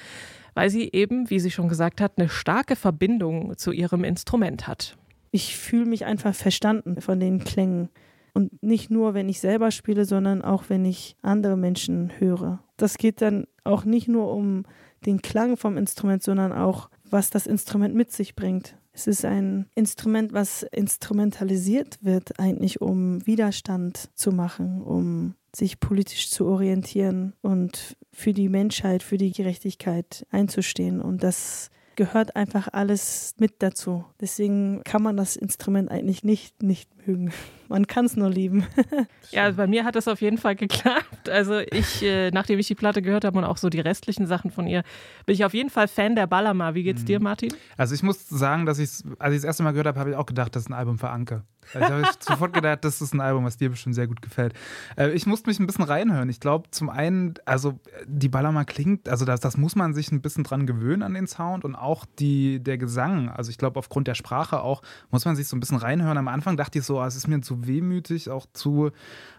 weil 0.55 0.71
sie 0.71 0.90
eben, 0.93 1.31
wie 1.31 1.40
sie 1.40 1.50
schon 1.50 1.69
gesagt 1.69 2.00
hat, 2.00 2.12
eine 2.16 2.28
starke 2.28 2.76
Verbindung 2.76 3.57
zu 3.57 3.73
ihrem 3.73 4.05
Instrument 4.05 4.66
hat. 4.66 4.97
Ich 5.31 5.57
fühle 5.57 5.87
mich 5.87 6.07
einfach 6.07 6.35
verstanden 6.35 7.00
von 7.00 7.21
den 7.21 7.45
Klängen. 7.45 7.90
Und 8.37 8.62
nicht 8.62 8.90
nur, 8.90 9.14
wenn 9.14 9.31
ich 9.31 9.40
selber 9.40 9.71
spiele, 9.71 10.05
sondern 10.05 10.43
auch, 10.43 10.64
wenn 10.69 10.85
ich 10.85 11.16
andere 11.23 11.57
Menschen 11.57 12.12
höre. 12.19 12.62
Das 12.76 12.99
geht 12.99 13.23
dann 13.23 13.47
auch 13.64 13.87
nicht 13.87 14.09
nur 14.09 14.31
um 14.31 14.64
den 15.07 15.23
Klang 15.23 15.57
vom 15.57 15.78
Instrument, 15.78 16.23
sondern 16.23 16.52
auch, 16.52 16.90
was 17.09 17.31
das 17.31 17.47
Instrument 17.47 17.95
mit 17.95 18.12
sich 18.12 18.37
bringt. 18.37 18.76
Es 18.93 19.07
ist 19.07 19.25
ein 19.25 19.71
Instrument, 19.75 20.35
was 20.35 20.64
instrumentalisiert 20.64 21.97
wird, 22.02 22.38
eigentlich 22.38 22.83
um 22.83 23.26
Widerstand 23.26 24.11
zu 24.14 24.33
machen, 24.33 24.83
um 24.83 25.35
sich 25.55 25.81
politisch 25.81 26.28
zu 26.28 26.45
orientieren 26.45 27.33
und 27.40 27.97
für 28.12 28.35
die 28.35 28.50
Menschheit, 28.50 29.02
für 29.02 29.16
die 29.16 29.33
Gerechtigkeit 29.33 30.26
einzustehen. 30.31 31.00
Und 31.00 31.23
das 31.23 31.71
gehört 31.97 32.37
einfach 32.37 32.69
alles 32.73 33.35
mit 33.38 33.62
dazu. 33.62 34.05
Deswegen 34.21 34.83
kann 34.85 35.03
man 35.03 35.17
das 35.17 35.37
Instrument 35.37 35.91
eigentlich 35.91 36.23
nicht 36.23 36.62
nicht 36.62 36.88
mögen. 37.07 37.33
Man 37.69 37.88
kann 37.88 38.05
es 38.05 38.15
nur 38.15 38.31
lieben. 38.31 38.65
ja, 39.33 39.43
also 39.43 39.57
bei 39.57 39.67
mir 39.67 39.85
hat 39.85 39.97
das 39.97 40.07
auf 40.07 40.21
jeden 40.21 40.38
Fall 40.38 40.55
geklappt. 40.55 41.29
Also 41.29 41.59
ich, 41.59 42.00
äh, 42.00 42.31
nachdem 42.31 42.61
ich 42.61 42.69
die 42.69 42.76
Platte 42.76 43.03
gehört 43.03 43.25
habe 43.25 43.37
und 43.38 43.45
auch 43.45 43.57
so 43.57 43.69
die 43.69 43.81
restlichen 43.81 44.29
Sachen 44.29 44.53
von 44.53 44.69
ihr, 44.69 44.85
bin 45.25 45.35
ich 45.35 45.45
auf 45.45 45.53
jeden 45.53 45.69
Fall 45.69 45.88
Fan 45.88 46.15
der 46.15 46.29
Ballerma. 46.29 46.75
Wie 46.75 46.85
geht's 46.85 47.03
mhm. 47.03 47.07
dir, 47.07 47.21
Martin? 47.21 47.53
Also 47.76 47.97
ich 47.97 48.05
muss 48.05 48.29
sagen, 48.29 48.67
dass 48.67 48.79
ich 48.79 48.91
als 49.19 49.35
ich 49.35 49.41
das 49.41 49.45
erste 49.45 49.65
Mal 49.65 49.73
gehört 49.73 49.88
habe, 49.88 49.99
habe 49.99 50.11
ich 50.11 50.17
auch 50.17 50.26
gedacht, 50.26 50.55
das 50.55 50.62
ist 50.62 50.69
ein 50.69 50.75
Album 50.75 50.97
für 50.97 51.11
Anke. 51.11 51.43
Also 51.75 51.87
habe 51.87 52.03
ich 52.03 52.09
sofort 52.21 52.53
gedacht, 52.53 52.85
das 52.85 53.01
ist 53.01 53.15
ein 53.15 53.21
Album, 53.21 53.45
was 53.45 53.57
dir 53.57 53.71
bestimmt 53.71 53.95
sehr 53.95 54.07
gut 54.07 54.23
gefällt. 54.23 54.55
Äh, 54.97 55.11
ich 55.11 55.27
musste 55.27 55.49
mich 55.49 55.59
ein 55.59 55.67
bisschen 55.67 55.85
reinhören. 55.85 56.29
Ich 56.29 56.41
glaube, 56.41 56.71
zum 56.71 56.91
einen, 56.91 57.35
also 57.45 57.79
die 58.07 58.29
Ballerma 58.29 58.65
klingt, 58.65 59.09
also 59.09 59.25
das, 59.25 59.41
das 59.41 59.57
muss 59.57 59.77
man 59.77 59.95
sich 59.95 60.13
ein 60.13 60.21
bisschen 60.21 60.45
dran 60.45 60.67
gewöhnen 60.67 61.03
an 61.03 61.15
den 61.15 61.27
Sound 61.27 61.65
und 61.65 61.75
auch 61.75 62.05
die, 62.19 62.61
der 62.61 62.79
Gesang. 62.79 63.29
Also 63.29 63.51
ich 63.51 63.59
glaube, 63.59 63.79
aufgrund 63.79 64.09
der 64.09 64.15
Sprache 64.15 64.61
auch 64.61 64.83
muss 65.11 65.25
man 65.25 65.37
sich 65.37 65.49
so 65.49 65.57
ein 65.57 65.61
bisschen 65.61 65.79
reinhören. 65.79 66.19
Am 66.19 66.29
Anfang 66.29 66.57
dachte 66.57 66.79
ich 66.79 66.85
so, 66.85 67.01
ah, 67.01 67.07
es 67.07 67.17
ist 67.17 67.29
mir 67.29 67.41
zu 67.41 67.67
wehmütig, 67.67 68.31
auch 68.31 68.47
zu 68.53 68.91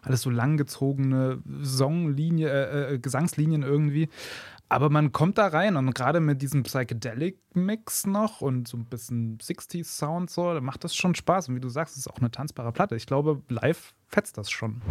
alles 0.02 0.22
so 0.22 0.30
langgezogene 0.30 1.40
Songlinie, 1.62 2.50
äh, 2.50 2.94
äh, 2.94 3.00
Gesangslinien 3.00 3.64
irgendwie. 3.64 4.10
Aber 4.70 4.90
man 4.90 5.14
kommt 5.14 5.38
da 5.38 5.48
rein 5.48 5.78
und 5.78 5.94
gerade 5.94 6.20
mit 6.20 6.42
diesem 6.42 6.64
Psychedelic-Mix 6.64 8.06
noch 8.06 8.42
und 8.42 8.68
so 8.68 8.78
ein 8.78 8.86
bisschen 8.86 9.38
60s-Sound 9.38 10.30
so, 10.30 10.54
da 10.54 10.60
macht 10.60 10.84
das 10.84 10.94
schon 10.94 11.16
Spaß. 11.16 11.48
Und 11.48 11.56
wie 11.56 11.62
du 11.62 11.70
sagst, 11.70 11.96
ist 11.96 12.10
auch 12.10 12.18
eine 12.18 12.32
tanzbare 12.32 12.74
Platte. 12.74 12.96
Ich 12.98 13.06
glaube, 13.06 13.42
live 13.48 13.94
fetzt 14.08 14.38
das 14.38 14.52
schon. 14.52 14.82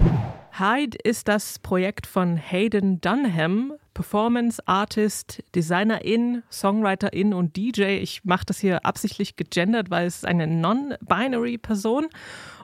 Hyde 0.53 0.97
ist 1.05 1.29
das 1.29 1.59
Projekt 1.59 2.07
von 2.07 2.39
Hayden 2.39 3.03
Dunham, 3.03 3.75
Performance 3.93 4.67
Artist, 4.67 5.43
Designerin, 5.55 6.43
Songwriterin 6.51 7.35
und 7.35 7.57
DJ. 7.57 7.99
Ich 7.99 8.25
mache 8.25 8.47
das 8.47 8.59
hier 8.59 8.87
absichtlich 8.87 9.37
gegendert, 9.37 9.91
weil 9.91 10.07
es 10.07 10.17
ist 10.17 10.27
eine 10.27 10.47
non-binary 10.47 11.59
Person 11.59 12.07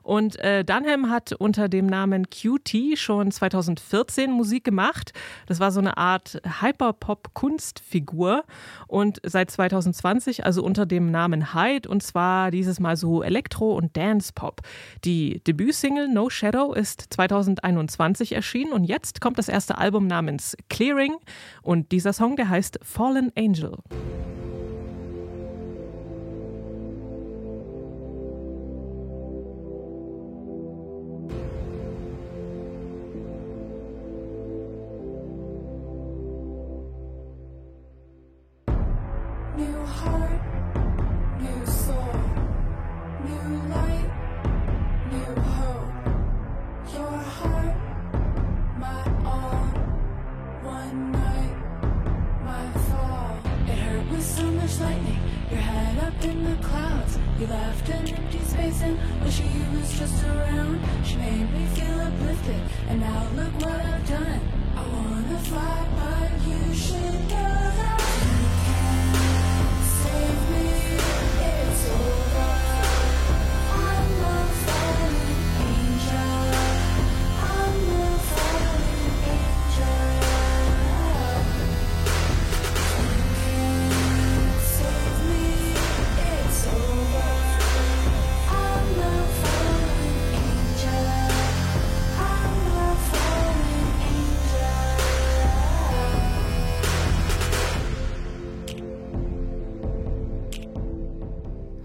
und 0.02 0.38
äh, 0.40 0.64
Dunham 0.64 1.10
hat 1.10 1.32
unter 1.32 1.68
dem 1.68 1.86
Namen 1.86 2.28
QT 2.28 2.98
schon 2.98 3.30
2014 3.30 4.30
Musik 4.30 4.64
gemacht. 4.64 5.12
Das 5.46 5.60
war 5.60 5.70
so 5.70 5.80
eine 5.80 5.96
Art 5.96 6.40
Hyperpop-Kunstfigur. 6.60 8.44
Und 8.88 9.20
seit 9.24 9.50
2020 9.50 10.44
also 10.44 10.62
unter 10.62 10.86
dem 10.86 11.10
Namen 11.10 11.54
Hyde 11.54 11.88
und 11.88 12.02
zwar 12.02 12.50
dieses 12.50 12.80
Mal 12.80 12.96
so 12.96 13.22
Elektro- 13.22 13.76
und 13.76 13.96
Dance-Pop. 13.96 14.60
Die 15.04 15.42
Debütsingle 15.44 16.08
No 16.08 16.30
Shadow 16.30 16.72
ist 16.72 17.06
2021 17.10 18.32
erschienen 18.32 18.72
und 18.72 18.84
jetzt 18.84 19.20
kommt 19.20 19.38
das 19.38 19.48
erste 19.48 19.78
Album 19.78 20.06
namens 20.06 20.56
Clearing 20.68 21.14
und 21.62 21.92
dieser 21.92 22.12
Song, 22.12 22.36
der 22.36 22.48
heißt 22.48 22.80
Fallen 22.82 23.32
Angel. 23.36 23.78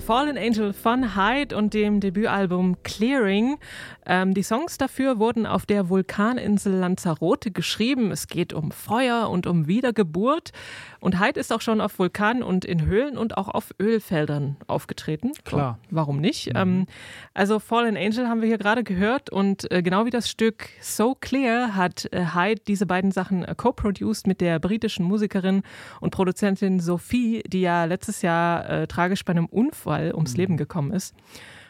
Fallen 0.07 0.37
Angel 0.37 0.71
von 0.71 1.17
Hyde 1.17 1.53
und 1.57 1.73
dem 1.73 1.99
Debütalbum 1.99 2.81
Clearing. 2.83 3.57
Ähm, 4.05 4.33
die 4.33 4.41
Songs 4.41 4.77
dafür 4.77 5.19
wurden 5.19 5.45
auf 5.45 5.65
der 5.65 5.89
Vulkaninsel 5.89 6.71
Lanzarote 6.71 7.51
geschrieben. 7.51 8.11
Es 8.11 8.27
geht 8.27 8.53
um 8.53 8.71
Feuer 8.71 9.29
und 9.29 9.47
um 9.47 9.67
Wiedergeburt. 9.67 10.53
Und 11.01 11.19
Hyde 11.19 11.41
ist 11.41 11.51
auch 11.51 11.59
schon 11.59 11.81
auf 11.81 11.99
Vulkanen 11.99 12.41
und 12.41 12.63
in 12.63 12.85
Höhlen 12.85 13.17
und 13.17 13.37
auch 13.37 13.49
auf 13.49 13.75
Ölfeldern 13.81 14.55
aufgetreten. 14.67 15.33
Klar. 15.43 15.77
Warum 15.91 16.21
nicht? 16.21 16.53
Mhm. 16.53 16.55
Ähm, 16.55 16.85
also 17.33 17.59
Fallen 17.59 17.97
Angel 17.97 18.29
haben 18.29 18.39
wir 18.39 18.47
hier 18.47 18.57
gerade 18.57 18.85
gehört 18.85 19.29
und 19.29 19.69
äh, 19.73 19.83
genau 19.83 20.05
wie 20.05 20.09
das 20.09 20.29
Stück 20.29 20.69
So 20.79 21.15
Clear 21.19 21.75
hat 21.75 22.07
äh, 22.13 22.27
Hyde 22.33 22.61
diese 22.65 22.85
beiden 22.85 23.11
Sachen 23.11 23.43
äh, 23.43 23.55
co-produced 23.57 24.25
mit 24.25 24.39
der 24.39 24.59
britischen 24.59 25.03
Musikerin 25.03 25.63
und 25.99 26.11
Produzentin 26.11 26.79
Sophie, 26.79 27.43
die 27.45 27.59
ja 27.59 27.83
letztes 27.83 28.21
Jahr 28.21 28.69
äh, 28.69 28.87
tragisch 28.87 29.25
bei 29.25 29.31
einem 29.31 29.47
Unfall 29.47 29.96
ums 30.13 30.33
mhm. 30.33 30.37
Leben 30.37 30.57
gekommen 30.57 30.91
ist. 30.91 31.15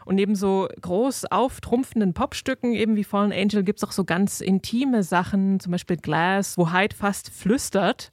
Und 0.06 0.16
neben 0.16 0.36
so 0.36 0.70
groß 0.82 1.26
auftrumpfenden 1.26 2.14
Popstücken, 2.14 2.74
eben 2.74 2.96
wie 2.96 3.04
Fallen 3.04 3.34
Angel, 3.34 3.64
gibt 3.64 3.80
es 3.80 3.84
auch 3.84 3.92
so 3.92 4.06
ganz 4.06 4.40
intime 4.40 5.04
Sachen, 5.04 5.60
zum 5.60 5.74
Beispiel 5.74 5.98
Glass, 5.98 6.58
wo 6.58 6.72
Hyde 6.72 6.96
fast 6.96 7.30
flüstert. 7.30 8.10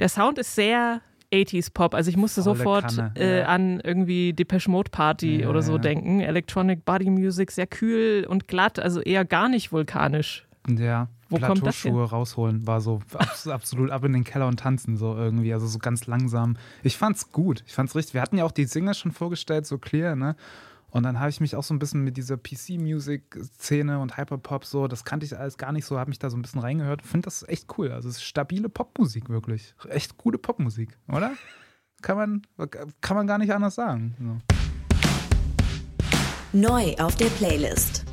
Der 0.00 0.08
Sound 0.08 0.38
ist 0.38 0.56
sehr 0.56 1.02
80s 1.32 1.72
Pop. 1.72 1.94
Also 1.94 2.10
ich 2.10 2.16
musste 2.16 2.42
Volle 2.42 2.56
sofort 2.56 3.16
äh, 3.16 3.42
an 3.42 3.80
irgendwie 3.80 4.32
Depeche 4.32 4.70
Mode 4.70 4.90
Party 4.90 5.42
ja, 5.42 5.48
oder 5.48 5.62
so 5.62 5.74
ja. 5.74 5.78
denken. 5.78 6.20
Electronic 6.20 6.84
Body 6.84 7.10
Music, 7.10 7.52
sehr 7.52 7.66
kühl 7.66 8.26
und 8.28 8.48
glatt, 8.48 8.78
also 8.78 9.00
eher 9.00 9.24
gar 9.24 9.48
nicht 9.48 9.72
vulkanisch. 9.72 10.46
Ja. 10.68 11.08
Wo 11.30 11.38
kommt 11.38 11.64
das 11.64 11.76
hin? 11.76 11.94
rausholen 11.94 12.66
war 12.66 12.80
so 12.80 13.00
absolut 13.50 13.90
ab 13.90 14.04
in 14.04 14.12
den 14.12 14.24
Keller 14.24 14.48
und 14.48 14.58
tanzen 14.58 14.96
so 14.96 15.16
irgendwie, 15.16 15.52
also 15.52 15.66
so 15.66 15.78
ganz 15.78 16.06
langsam. 16.06 16.56
Ich 16.82 16.96
fand's 16.96 17.30
gut, 17.30 17.62
ich 17.66 17.72
fand's 17.72 17.94
richtig. 17.94 18.14
Wir 18.14 18.22
hatten 18.22 18.36
ja 18.36 18.44
auch 18.44 18.52
die 18.52 18.64
Single 18.64 18.94
schon 18.94 19.12
vorgestellt, 19.12 19.66
so 19.66 19.78
clear, 19.78 20.16
ne? 20.16 20.36
Und 20.90 21.04
dann 21.04 21.20
habe 21.20 21.30
ich 21.30 21.40
mich 21.40 21.54
auch 21.54 21.62
so 21.62 21.72
ein 21.72 21.78
bisschen 21.78 22.02
mit 22.02 22.16
dieser 22.16 22.36
PC-Music-Szene 22.36 24.00
und 24.00 24.16
Hyperpop 24.16 24.64
so, 24.64 24.88
das 24.88 25.04
kannte 25.04 25.24
ich 25.24 25.38
alles 25.38 25.56
gar 25.56 25.70
nicht 25.70 25.84
so, 25.84 25.98
habe 25.98 26.10
mich 26.10 26.18
da 26.18 26.30
so 26.30 26.36
ein 26.36 26.42
bisschen 26.42 26.60
reingehört. 26.60 27.02
Finde 27.02 27.26
das 27.26 27.48
echt 27.48 27.78
cool. 27.78 27.92
Also 27.92 28.08
es 28.08 28.16
ist 28.16 28.24
stabile 28.24 28.68
Popmusik 28.68 29.28
wirklich. 29.28 29.74
Echt 29.88 30.18
gute 30.18 30.38
Popmusik, 30.38 30.98
oder? 31.06 31.32
Kann 32.02 32.16
man, 32.16 32.42
kann 33.00 33.16
man 33.16 33.28
gar 33.28 33.38
nicht 33.38 33.52
anders 33.52 33.76
sagen. 33.76 34.16
So. 34.18 34.58
Neu 36.52 36.96
auf 36.96 37.14
der 37.14 37.26
Playlist. 37.26 38.09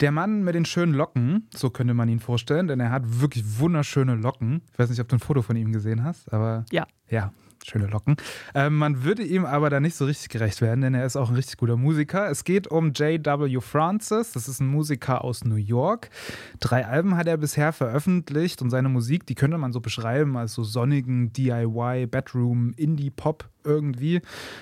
Der 0.00 0.10
Mann 0.10 0.42
mit 0.42 0.54
den 0.54 0.64
schönen 0.64 0.92
Locken, 0.92 1.46
so 1.54 1.70
könnte 1.70 1.94
man 1.94 2.08
ihn 2.08 2.18
vorstellen, 2.18 2.66
denn 2.66 2.80
er 2.80 2.90
hat 2.90 3.20
wirklich 3.20 3.44
wunderschöne 3.60 4.16
Locken. 4.16 4.62
Ich 4.72 4.78
weiß 4.78 4.90
nicht, 4.90 5.00
ob 5.00 5.08
du 5.08 5.16
ein 5.16 5.20
Foto 5.20 5.40
von 5.42 5.56
ihm 5.56 5.72
gesehen 5.72 6.02
hast, 6.02 6.32
aber 6.32 6.64
Ja. 6.72 6.84
ja, 7.08 7.32
schöne 7.64 7.86
Locken. 7.86 8.16
Ähm, 8.56 8.76
man 8.76 9.04
würde 9.04 9.22
ihm 9.22 9.44
aber 9.44 9.70
da 9.70 9.78
nicht 9.78 9.94
so 9.94 10.04
richtig 10.04 10.30
gerecht 10.30 10.60
werden, 10.60 10.80
denn 10.80 10.94
er 10.94 11.06
ist 11.06 11.14
auch 11.16 11.28
ein 11.30 11.36
richtig 11.36 11.58
guter 11.58 11.76
Musiker. 11.76 12.28
Es 12.28 12.42
geht 12.42 12.66
um 12.66 12.92
J.W. 12.92 13.60
Francis. 13.60 14.32
Das 14.32 14.48
ist 14.48 14.60
ein 14.60 14.66
Musiker 14.66 15.22
aus 15.22 15.44
New 15.44 15.54
York. 15.54 16.10
Drei 16.58 16.84
Alben 16.86 17.16
hat 17.16 17.28
er 17.28 17.36
bisher 17.36 17.72
veröffentlicht 17.72 18.62
und 18.62 18.70
seine 18.70 18.88
Musik, 18.88 19.26
die 19.26 19.36
könnte 19.36 19.58
man 19.58 19.72
so 19.72 19.80
beschreiben 19.80 20.36
als 20.36 20.54
so 20.54 20.64
sonnigen 20.64 21.32
DIY, 21.32 22.08
Bedroom, 22.08 22.72
Indie-Pop 22.76 23.48
irgendwie. 23.64 24.20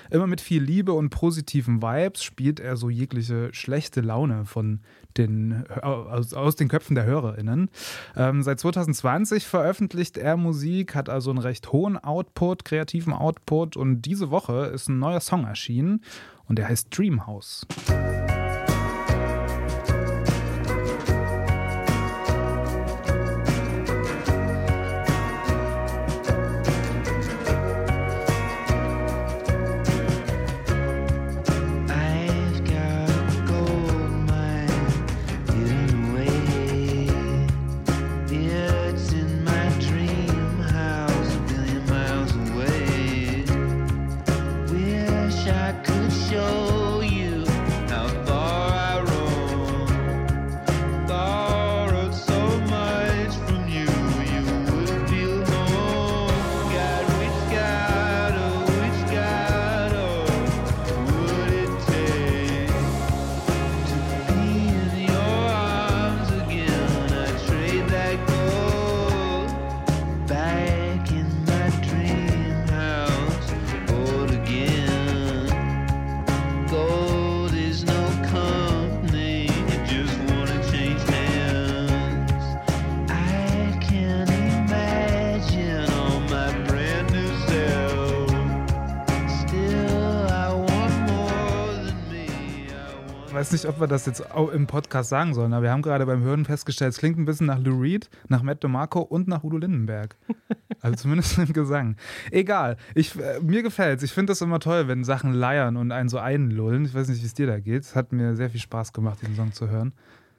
Immer 0.09 0.27
mit 0.27 0.41
viel 0.41 0.63
Liebe 0.63 0.93
und 0.93 1.09
positiven 1.09 1.81
Vibes 1.81 2.23
spielt 2.23 2.59
er 2.59 2.77
so 2.77 2.89
jegliche 2.89 3.53
schlechte 3.53 4.01
Laune 4.01 4.45
von 4.45 4.79
den, 5.17 5.65
aus, 5.81 6.33
aus 6.33 6.55
den 6.55 6.69
Köpfen 6.69 6.95
der 6.95 7.05
HörerInnen. 7.05 7.69
Ähm, 8.15 8.43
seit 8.43 8.59
2020 8.59 9.45
veröffentlicht 9.45 10.17
er 10.17 10.37
Musik, 10.37 10.95
hat 10.95 11.09
also 11.09 11.29
einen 11.29 11.39
recht 11.39 11.71
hohen 11.71 11.97
Output, 11.97 12.65
kreativen 12.65 13.13
Output 13.13 13.77
und 13.77 14.01
diese 14.01 14.31
Woche 14.31 14.65
ist 14.73 14.89
ein 14.89 14.99
neuer 14.99 15.19
Song 15.19 15.45
erschienen 15.45 16.01
und 16.47 16.57
der 16.57 16.67
heißt 16.67 16.97
Dreamhouse. 16.97 17.67
I've 17.89 18.22
nicht, 93.53 93.65
ob 93.65 93.79
wir 93.79 93.87
das 93.87 94.05
jetzt 94.05 94.31
auch 94.31 94.49
im 94.49 94.67
Podcast 94.67 95.09
sagen 95.09 95.33
sollen, 95.33 95.53
aber 95.53 95.63
wir 95.63 95.71
haben 95.71 95.81
gerade 95.81 96.05
beim 96.05 96.23
Hören 96.23 96.43
festgestellt, 96.43 96.91
es 96.91 96.97
klingt 96.97 97.17
ein 97.17 97.25
bisschen 97.25 97.47
nach 97.47 97.59
Lou 97.59 97.79
Reed, 97.79 98.09
nach 98.27 98.43
Matt 98.43 98.63
DeMarco 98.63 98.99
und 98.99 99.27
nach 99.27 99.43
Udo 99.43 99.57
Lindenberg. 99.57 100.15
Also 100.81 100.97
zumindest 100.97 101.37
im 101.37 101.53
Gesang. 101.53 101.95
Egal. 102.29 102.75
Ich, 102.93 103.17
äh, 103.17 103.39
mir 103.39 103.63
gefällt's. 103.63 104.03
Ich 104.03 104.11
finde 104.11 104.31
das 104.31 104.41
immer 104.41 104.59
toll, 104.59 104.89
wenn 104.89 105.05
Sachen 105.05 105.31
leiern 105.31 105.77
und 105.77 105.93
einen 105.93 106.09
so 106.09 106.17
einlullen. 106.17 106.83
Ich 106.83 106.93
weiß 106.93 107.07
nicht, 107.07 107.21
wie 107.21 107.25
es 107.25 107.33
dir 107.33 107.47
da 107.47 107.57
geht. 107.61 107.83
Es 107.83 107.95
hat 107.95 108.11
mir 108.11 108.35
sehr 108.35 108.49
viel 108.49 108.59
Spaß 108.59 108.91
gemacht, 108.91 109.19
diesen 109.21 109.37
Song 109.37 109.53
zu 109.53 109.69
hören. 109.69 109.93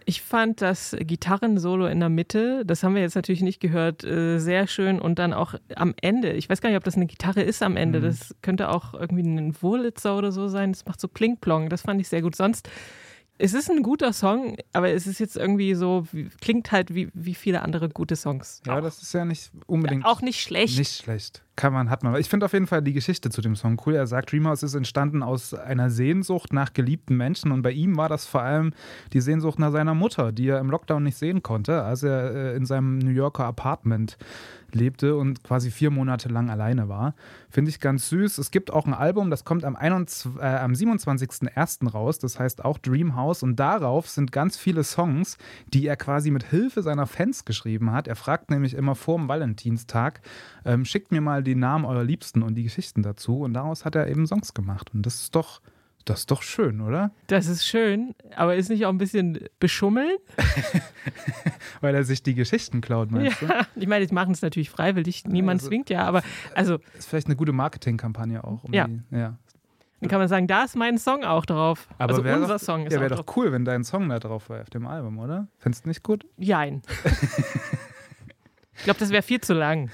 Ich 0.07 0.21
fand 0.21 0.61
das 0.61 0.95
Gitarrensolo 0.99 1.87
in 1.87 2.01
der 2.01 2.11
Mitte, 2.11 2.65
das 2.67 2.83
haben 2.83 2.95
wir 2.95 3.01
jetzt 3.01 3.15
natürlich 3.15 3.41
nicht 3.41 3.59
gehört, 3.59 4.05
äh, 4.05 4.39
sehr 4.39 4.67
schön 4.67 5.01
und 5.01 5.19
dann 5.19 5.33
auch 5.33 5.55
am 5.77 5.95
Ende. 6.03 6.33
Ich 6.33 6.51
weiß 6.51 6.61
gar 6.61 6.69
nicht, 6.69 6.77
ob 6.77 6.85
das 6.85 6.97
eine 6.97 7.07
Gitarre 7.07 7.41
ist 7.41 7.63
am 7.63 7.79
Ende. 7.79 8.01
Mhm. 8.01 8.05
Das 8.05 8.35
könnte 8.43 8.69
auch 8.69 8.93
irgendwie 8.93 9.23
ein 9.23 9.57
Wurlitzer 9.63 10.19
oder 10.19 10.31
so 10.31 10.49
sein. 10.49 10.73
Das 10.73 10.85
macht 10.85 11.01
so 11.01 11.09
Klingplong. 11.09 11.71
Das 11.71 11.83
fand 11.83 12.03
ich 12.03 12.09
sehr 12.09 12.21
gut. 12.21 12.37
Sonst, 12.37 12.69
es 13.37 13.53
ist 13.53 13.69
ein 13.69 13.83
guter 13.83 14.13
Song, 14.13 14.57
aber 14.73 14.91
es 14.91 15.07
ist 15.09 15.19
jetzt 15.19 15.37
irgendwie 15.37 15.75
so, 15.75 16.07
wie, 16.13 16.29
klingt 16.41 16.71
halt 16.71 16.95
wie, 16.95 17.09
wie 17.15 17.35
viele 17.35 17.63
andere 17.63 17.89
gute 17.89 18.15
Songs. 18.15 18.63
Ja, 18.65 18.79
auch. 18.79 18.81
das 18.81 19.03
ist 19.03 19.13
ja 19.13 19.25
nicht 19.25 19.51
unbedingt. 19.67 20.05
auch 20.05 20.21
nicht 20.21 20.41
schlecht. 20.41 20.79
Nicht 20.79 21.03
schlecht. 21.03 21.43
Kann 21.57 21.73
man, 21.73 21.91
hat 21.91 22.05
man. 22.05 22.15
Ich 22.17 22.29
finde 22.29 22.47
auf 22.47 22.53
jeden 22.53 22.67
Fall 22.67 22.83
die 22.83 22.93
Geschichte 22.93 23.31
zu 23.31 23.41
dem 23.41 23.57
Song 23.57 23.81
cool. 23.87 23.95
Er 23.95 24.07
sagt, 24.07 24.33
Dreamhouse 24.33 24.63
ist 24.63 24.75
entstanden 24.75 25.23
aus 25.23 25.53
einer 25.53 25.91
Sehnsucht 25.91 26.53
nach 26.53 26.73
geliebten 26.73 27.17
Menschen 27.17 27.51
und 27.51 27.63
bei 27.63 27.73
ihm 27.73 27.97
war 27.97 28.09
das 28.09 28.27
vor 28.27 28.43
allem 28.43 28.73
die 29.13 29.21
Sehnsucht 29.21 29.59
nach 29.59 29.73
seiner 29.73 29.95
Mutter, 29.95 30.31
die 30.31 30.49
er 30.49 30.61
im 30.61 30.71
Lockdown 30.71 31.03
nicht 31.03 31.17
sehen 31.17 31.43
konnte, 31.43 31.83
als 31.83 32.05
er 32.05 32.35
äh, 32.35 32.57
in 32.57 32.67
seinem 32.67 32.99
New 32.99 33.11
Yorker 33.11 33.45
Apartment 33.45 34.17
lebte 34.75 35.17
und 35.17 35.43
quasi 35.43 35.71
vier 35.71 35.91
Monate 35.91 36.29
lang 36.29 36.51
alleine 36.51 36.89
war. 36.89 37.15
Finde 37.51 37.71
ich 37.71 37.81
ganz 37.81 38.09
süß. 38.09 38.39
Es 38.39 38.51
gibt 38.51 38.73
auch 38.73 38.87
ein 38.87 38.95
Album, 38.95 39.31
das 39.31 39.45
kommt 39.45 39.65
am, 39.65 39.77
21, 39.77 40.41
äh, 40.41 40.45
am 40.45 40.73
27.01. 40.73 41.91
raus, 41.91 42.19
das 42.19 42.39
heißt 42.39 42.65
auch 42.65 42.79
Dreamhouse 42.79 43.43
und 43.43 43.57
darauf 43.57 44.09
sind 44.09 44.33
ganz 44.33 44.57
viele 44.57 44.85
Songs, 44.85 45.39
die 45.73 45.87
er 45.87 45.97
quasi 45.97 46.31
mit 46.31 46.45
Hilfe 46.45 46.83
seiner 46.83 47.07
Fans 47.07 47.45
geschrieben 47.45 47.93
hat. 47.93 48.09
Er 48.09 48.17
fragt 48.17 48.51
nämlich 48.51 48.75
immer 48.75 48.95
vor 48.95 49.19
dem 49.19 49.29
Valentinstag, 49.29 50.21
ähm, 50.65 50.85
schickt 50.85 51.13
mir 51.13 51.21
mal 51.21 51.43
die 51.43 51.55
Namen 51.55 51.85
eurer 51.85 52.05
Liebsten 52.05 52.43
und 52.43 52.55
die 52.55 52.65
Geschichten 52.65 53.03
dazu 53.03 53.41
und 53.41 53.55
daraus 53.55 53.85
hat 53.85 53.95
er 53.95 54.09
eben 54.09 54.27
Songs 54.27 54.55
gemacht 54.55 54.91
und 54.95 55.05
das 55.05 55.17
ist 55.23 55.35
doch, 55.35 55.61
das 56.05 56.21
ist 56.21 56.31
doch 56.31 56.43
schön, 56.43 56.81
oder? 56.81 57.11
Das 57.29 57.47
ist 57.47 57.65
schön, 57.67 58.15
aber 58.37 58.57
ist 58.57 58.69
nicht 58.69 58.85
auch 58.87 58.91
ein 58.91 58.99
bisschen 58.99 59.39
beschummeln? 59.59 60.17
Weil 61.81 61.95
er 61.95 62.05
sich 62.05 62.23
die 62.23 62.35
Geschichten 62.35 62.81
klaut, 62.81 63.11
meinst 63.11 63.41
du? 63.43 63.47
Ja, 63.47 63.67
ich 63.75 63.87
meine, 63.87 64.07
die 64.07 64.15
machen 64.15 64.33
es 64.33 64.43
natürlich 64.43 64.71
freiwillig, 64.71 65.25
niemand 65.27 65.61
Also- 65.61 65.69
zwingt 65.69 65.91
ja, 65.91 66.05
aber 66.05 66.23
also 66.55 66.79
Ist 66.99 67.09
vielleicht 67.09 67.27
eine 67.27 67.37
gute 67.37 67.53
Marketingkampagne 67.53 68.43
auch. 68.45 68.65
Um 68.65 68.73
Ja. 68.73 68.87
Die, 68.87 69.01
ja. 69.11 69.37
dann 70.01 70.09
kann 70.11 70.19
man 70.19 70.29
sagen, 70.29 70.47
da 70.47 70.65
ist 70.65 70.77
mein 70.77 70.99
Song 70.99 71.25
auch 71.25 71.47
drauf. 71.47 71.89
Aber 71.99 72.13
also 72.13 72.25
wär 72.25 72.37
unser 72.37 72.55
doch, 72.59 72.61
Song 72.61 72.87
ist 72.87 72.93
ja, 72.93 72.99
auch 72.99 73.03
wäre 73.03 73.15
drauf. 73.15 73.25
doch 73.27 73.37
cool, 73.37 73.53
wenn 73.53 73.65
dein 73.65 73.85
Song 73.85 74.09
da 74.09 74.19
drauf 74.19 74.49
wäre 74.51 74.63
auf 74.63 74.71
dem 74.71 74.87
Album, 74.87 75.19
oder? 75.19 75.49
Findest 75.59 75.85
du 75.85 75.89
nicht 75.89 76.03
gut? 76.03 76.27
Jein. 76.37 76.83
ich 78.77 78.85
glaube, 78.85 79.01
das 79.01 79.11
wäre 79.11 79.23
viel 79.23 79.41
zu 79.41 79.55
lang. 79.55 79.91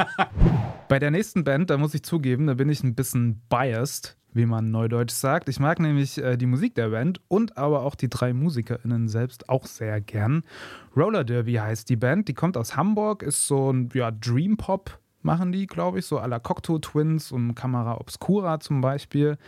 Bei 0.88 0.98
der 0.98 1.10
nächsten 1.10 1.44
Band, 1.44 1.70
da 1.70 1.78
muss 1.78 1.94
ich 1.94 2.02
zugeben, 2.02 2.46
da 2.46 2.54
bin 2.54 2.68
ich 2.68 2.82
ein 2.82 2.94
bisschen 2.94 3.42
biased, 3.48 4.16
wie 4.32 4.46
man 4.46 4.70
neudeutsch 4.70 5.12
sagt. 5.12 5.48
Ich 5.48 5.60
mag 5.60 5.80
nämlich 5.80 6.18
äh, 6.18 6.36
die 6.36 6.46
Musik 6.46 6.74
der 6.74 6.90
Band 6.90 7.20
und 7.28 7.56
aber 7.56 7.82
auch 7.82 7.94
die 7.94 8.08
drei 8.08 8.32
MusikerInnen 8.32 9.08
selbst 9.08 9.48
auch 9.48 9.66
sehr 9.66 10.00
gern. 10.00 10.42
Roller 10.96 11.24
Derby 11.24 11.54
heißt 11.54 11.88
die 11.88 11.96
Band, 11.96 12.28
die 12.28 12.34
kommt 12.34 12.56
aus 12.56 12.76
Hamburg, 12.76 13.22
ist 13.22 13.46
so 13.46 13.72
ein 13.72 13.88
ja, 13.94 14.10
Dream 14.10 14.56
Pop, 14.56 14.98
machen 15.22 15.52
die, 15.52 15.66
glaube 15.66 15.98
ich, 15.98 16.06
so 16.06 16.18
à 16.18 16.26
la 16.26 16.38
Cocteau 16.38 16.78
Twins 16.78 17.32
und 17.32 17.54
Camera 17.54 18.00
Obscura 18.00 18.60
zum 18.60 18.80
Beispiel. 18.80 19.38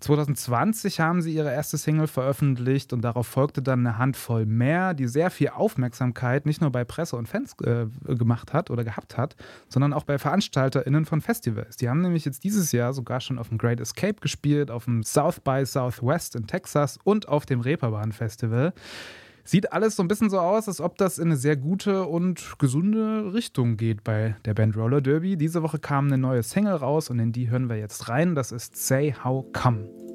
2020 0.00 1.00
haben 1.00 1.20
sie 1.20 1.34
ihre 1.34 1.52
erste 1.52 1.76
Single 1.76 2.06
veröffentlicht 2.06 2.92
und 2.92 3.02
darauf 3.02 3.26
folgte 3.26 3.60
dann 3.60 3.86
eine 3.86 3.98
Handvoll 3.98 4.46
mehr, 4.46 4.94
die 4.94 5.06
sehr 5.06 5.30
viel 5.30 5.50
Aufmerksamkeit 5.50 6.46
nicht 6.46 6.60
nur 6.60 6.70
bei 6.70 6.84
Presse 6.84 7.16
und 7.16 7.28
Fans 7.28 7.54
äh, 7.62 7.86
gemacht 8.14 8.54
hat 8.54 8.70
oder 8.70 8.82
gehabt 8.82 9.18
hat, 9.18 9.36
sondern 9.68 9.92
auch 9.92 10.04
bei 10.04 10.18
VeranstalterInnen 10.18 11.04
von 11.04 11.20
Festivals. 11.20 11.76
Die 11.76 11.88
haben 11.88 12.00
nämlich 12.00 12.24
jetzt 12.24 12.44
dieses 12.44 12.72
Jahr 12.72 12.94
sogar 12.94 13.20
schon 13.20 13.38
auf 13.38 13.48
dem 13.48 13.58
Great 13.58 13.80
Escape 13.80 14.20
gespielt, 14.20 14.70
auf 14.70 14.86
dem 14.86 15.02
South 15.02 15.40
by 15.40 15.64
Southwest 15.66 16.34
in 16.34 16.46
Texas 16.46 16.98
und 17.04 17.28
auf 17.28 17.44
dem 17.44 17.60
Reeperbahn 17.60 18.12
Festival. 18.12 18.72
Sieht 19.44 19.72
alles 19.72 19.96
so 19.96 20.02
ein 20.02 20.08
bisschen 20.08 20.30
so 20.30 20.38
aus, 20.38 20.68
als 20.68 20.80
ob 20.80 20.98
das 20.98 21.18
in 21.18 21.28
eine 21.28 21.36
sehr 21.36 21.56
gute 21.56 22.04
und 22.04 22.58
gesunde 22.58 23.32
Richtung 23.32 23.76
geht 23.76 24.04
bei 24.04 24.36
der 24.44 24.54
Band 24.54 24.76
Roller 24.76 25.00
Derby. 25.00 25.36
Diese 25.36 25.62
Woche 25.62 25.78
kam 25.78 26.06
eine 26.06 26.18
neue 26.18 26.42
Single 26.42 26.74
raus 26.74 27.10
und 27.10 27.18
in 27.18 27.32
die 27.32 27.50
hören 27.50 27.68
wir 27.68 27.76
jetzt 27.76 28.08
rein. 28.08 28.34
Das 28.34 28.52
ist 28.52 28.76
Say 28.76 29.14
How 29.24 29.44
Come. 29.52 30.09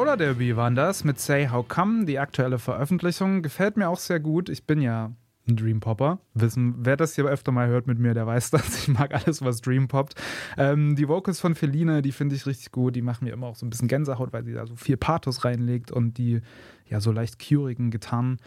Roller 0.00 0.16
Derby 0.16 0.56
waren 0.56 0.74
das 0.74 1.04
mit 1.04 1.20
Say 1.20 1.50
How 1.50 1.68
Come, 1.68 2.06
die 2.06 2.18
aktuelle 2.18 2.58
Veröffentlichung. 2.58 3.42
Gefällt 3.42 3.76
mir 3.76 3.90
auch 3.90 3.98
sehr 3.98 4.18
gut. 4.18 4.48
Ich 4.48 4.66
bin 4.66 4.80
ja 4.80 5.12
ein 5.46 5.56
Dream 5.56 5.80
Popper. 5.80 6.20
Wissen, 6.32 6.74
wer 6.78 6.96
das 6.96 7.16
hier 7.16 7.26
öfter 7.26 7.52
mal 7.52 7.68
hört 7.68 7.86
mit 7.86 7.98
mir, 7.98 8.14
der 8.14 8.26
weiß 8.26 8.48
das. 8.52 8.78
Ich 8.78 8.88
mag 8.88 9.12
alles, 9.12 9.44
was 9.44 9.60
Dream 9.60 9.88
poppt. 9.88 10.14
Ähm, 10.56 10.96
die 10.96 11.06
Vocals 11.06 11.38
von 11.38 11.54
Feline, 11.54 12.00
die 12.00 12.12
finde 12.12 12.34
ich 12.34 12.46
richtig 12.46 12.72
gut. 12.72 12.96
Die 12.96 13.02
machen 13.02 13.26
mir 13.26 13.34
immer 13.34 13.48
auch 13.48 13.56
so 13.56 13.66
ein 13.66 13.68
bisschen 13.68 13.88
Gänsehaut, 13.88 14.32
weil 14.32 14.42
sie 14.42 14.54
da 14.54 14.66
so 14.66 14.74
viel 14.74 14.96
Pathos 14.96 15.44
reinlegt 15.44 15.92
und 15.92 16.16
die 16.16 16.40
ja 16.86 17.00
so 17.00 17.12
leicht 17.12 17.38
curigen 17.38 17.90
Gitarren. 17.90 18.38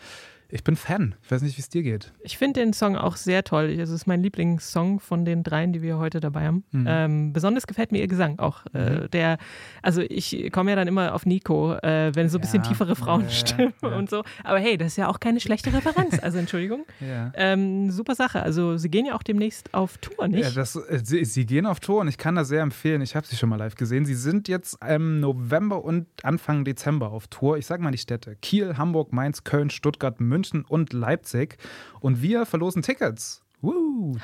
Ich 0.53 0.63
bin 0.63 0.75
Fan. 0.75 1.15
Ich 1.23 1.31
weiß 1.31 1.41
nicht, 1.41 1.57
wie 1.57 1.61
es 1.61 1.69
dir 1.69 1.81
geht. 1.81 2.13
Ich 2.21 2.37
finde 2.37 2.59
den 2.59 2.73
Song 2.73 2.95
auch 2.95 3.15
sehr 3.15 3.43
toll. 3.43 3.75
Es 3.79 3.89
ist 3.89 4.05
mein 4.05 4.21
Lieblingssong 4.21 4.99
von 4.99 5.25
den 5.25 5.41
dreien, 5.41 5.73
die 5.73 5.81
wir 5.81 5.97
heute 5.97 6.19
dabei 6.19 6.45
haben. 6.45 6.63
Mhm. 6.71 6.85
Ähm, 6.87 7.33
besonders 7.33 7.65
gefällt 7.65 7.91
mir 7.91 7.97
ihr 8.01 8.07
Gesang 8.07 8.37
auch. 8.37 8.63
Äh, 8.71 9.09
der, 9.09 9.39
also 9.81 10.01
ich 10.01 10.51
komme 10.51 10.69
ja 10.69 10.75
dann 10.75 10.87
immer 10.87 11.15
auf 11.15 11.25
Nico, 11.25 11.73
äh, 11.77 12.11
wenn 12.13 12.29
so 12.29 12.37
ein 12.37 12.41
bisschen 12.41 12.61
Ja, 12.61 12.69
tiefere 12.69 12.95
Frauenstimmen 12.95 13.73
ja, 13.81 13.89
ja. 13.89 13.95
und 13.97 14.11
so. 14.11 14.23
Aber 14.43 14.59
hey, 14.59 14.77
das 14.77 14.89
ist 14.89 14.97
ja 14.97 15.07
auch 15.07 15.19
keine 15.19 15.39
schlechte 15.39 15.73
Referenz. 15.73 16.19
Also 16.21 16.37
Entschuldigung. 16.37 16.85
Ähm, 17.35 17.89
super 17.89 18.15
Sache. 18.15 18.41
Also 18.43 18.77
sie 18.77 18.89
gehen 18.89 19.05
ja 19.05 19.15
auch 19.15 19.23
demnächst 19.23 19.73
auf 19.73 19.97
Tour, 19.97 20.27
nicht? 20.27 20.43
Ja, 20.43 20.51
das, 20.51 20.75
äh, 20.75 20.99
sie, 21.03 21.25
sie 21.25 21.45
gehen 21.45 21.65
auf 21.65 21.79
Tour 21.79 22.01
und 22.01 22.07
ich 22.07 22.17
kann 22.17 22.35
das 22.35 22.47
sehr 22.47 22.61
empfehlen. 22.61 23.01
Ich 23.01 23.15
habe 23.15 23.25
sie 23.25 23.35
schon 23.35 23.49
mal 23.49 23.55
live 23.55 23.75
gesehen. 23.75 24.05
Sie 24.05 24.13
sind 24.13 24.47
jetzt 24.47 24.77
im 24.87 25.19
November 25.19 25.83
und 25.83 26.07
Anfang 26.23 26.65
Dezember 26.65 27.11
auf 27.11 27.27
Tour. 27.27 27.57
Ich 27.57 27.65
sage 27.65 27.81
mal 27.81 27.91
die 27.91 27.97
Städte: 27.97 28.35
Kiel, 28.41 28.77
Hamburg, 28.77 29.13
Mainz, 29.13 29.43
Köln, 29.43 29.69
Stuttgart, 29.69 30.19
München 30.19 30.42
und 30.51 30.93
Leipzig. 30.93 31.57
Und 31.99 32.21
wir 32.21 32.45
verlosen 32.45 32.81
Tickets. 32.81 33.41
Woo, 33.61 34.17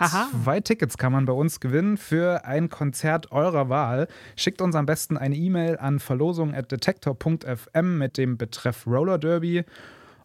zwei 0.44 0.60
Tickets 0.60 0.98
kann 0.98 1.14
man 1.14 1.24
bei 1.24 1.32
uns 1.32 1.62
gewinnen 1.62 1.96
für 1.96 2.44
ein 2.44 2.68
Konzert 2.68 3.32
eurer 3.32 3.70
Wahl. 3.70 4.10
Schickt 4.36 4.62
uns 4.62 4.76
am 4.76 4.86
besten 4.86 5.16
eine 5.16 5.36
E-Mail 5.36 5.78
an 5.78 6.00
verlosung.detektor.fm 6.00 7.98
mit 7.98 8.18
dem 8.18 8.38
Betreff 8.38 8.86
Roller 8.86 9.18
Derby, 9.18 9.64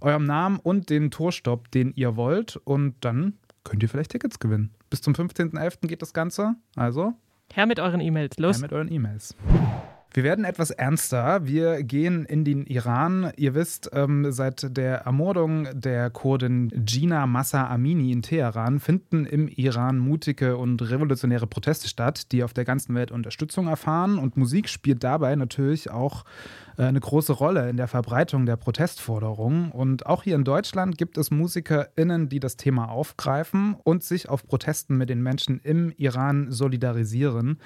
eurem 0.00 0.24
Namen 0.24 0.58
und 0.60 0.90
den 0.90 1.12
Tourstopp, 1.12 1.70
den 1.70 1.92
ihr 1.94 2.16
wollt. 2.16 2.56
Und 2.64 2.96
dann 3.02 3.34
könnt 3.62 3.84
ihr 3.84 3.88
vielleicht 3.88 4.10
Tickets 4.10 4.40
gewinnen. 4.40 4.70
Bis 4.90 5.00
zum 5.00 5.14
15.11. 5.14 5.86
geht 5.86 6.02
das 6.02 6.12
Ganze. 6.12 6.56
Also, 6.74 7.14
Her 7.52 7.66
mit 7.66 7.78
euren 7.78 8.00
E-Mails. 8.00 8.36
Los. 8.38 8.56
her 8.56 8.62
mit 8.62 8.72
euren 8.72 8.90
E-Mails. 8.90 9.36
Wir 10.14 10.22
werden 10.22 10.44
etwas 10.44 10.70
ernster. 10.70 11.44
Wir 11.44 11.82
gehen 11.82 12.24
in 12.24 12.44
den 12.44 12.66
Iran. 12.66 13.32
Ihr 13.36 13.56
wisst, 13.56 13.90
ähm, 13.92 14.30
seit 14.30 14.76
der 14.76 14.98
Ermordung 14.98 15.66
der 15.74 16.08
Kurdin 16.08 16.70
Gina 16.72 17.26
Massa 17.26 17.66
Amini 17.66 18.12
in 18.12 18.22
Teheran 18.22 18.78
finden 18.78 19.26
im 19.26 19.48
Iran 19.48 19.98
mutige 19.98 20.56
und 20.56 20.80
revolutionäre 20.88 21.48
Proteste 21.48 21.88
statt, 21.88 22.30
die 22.30 22.44
auf 22.44 22.52
der 22.52 22.64
ganzen 22.64 22.94
Welt 22.94 23.10
Unterstützung 23.10 23.66
erfahren. 23.66 24.20
Und 24.20 24.36
Musik 24.36 24.68
spielt 24.68 25.02
dabei 25.02 25.34
natürlich 25.34 25.90
auch 25.90 26.24
eine 26.76 27.00
große 27.00 27.32
Rolle 27.32 27.68
in 27.70 27.76
der 27.76 27.88
Verbreitung 27.88 28.46
der 28.46 28.56
Protestforderungen. 28.56 29.70
Und 29.70 30.06
auch 30.06 30.22
hier 30.22 30.34
in 30.34 30.44
Deutschland 30.44 30.98
gibt 30.98 31.18
es 31.18 31.30
MusikerInnen, 31.30 32.28
die 32.28 32.40
das 32.40 32.56
Thema 32.56 32.88
aufgreifen 32.90 33.76
und 33.84 34.02
sich 34.02 34.28
auf 34.28 34.46
Protesten 34.46 34.96
mit 34.96 35.08
den 35.08 35.22
Menschen 35.22 35.60
im 35.62 35.92
Iran 35.96 36.50
solidarisieren. 36.50 37.58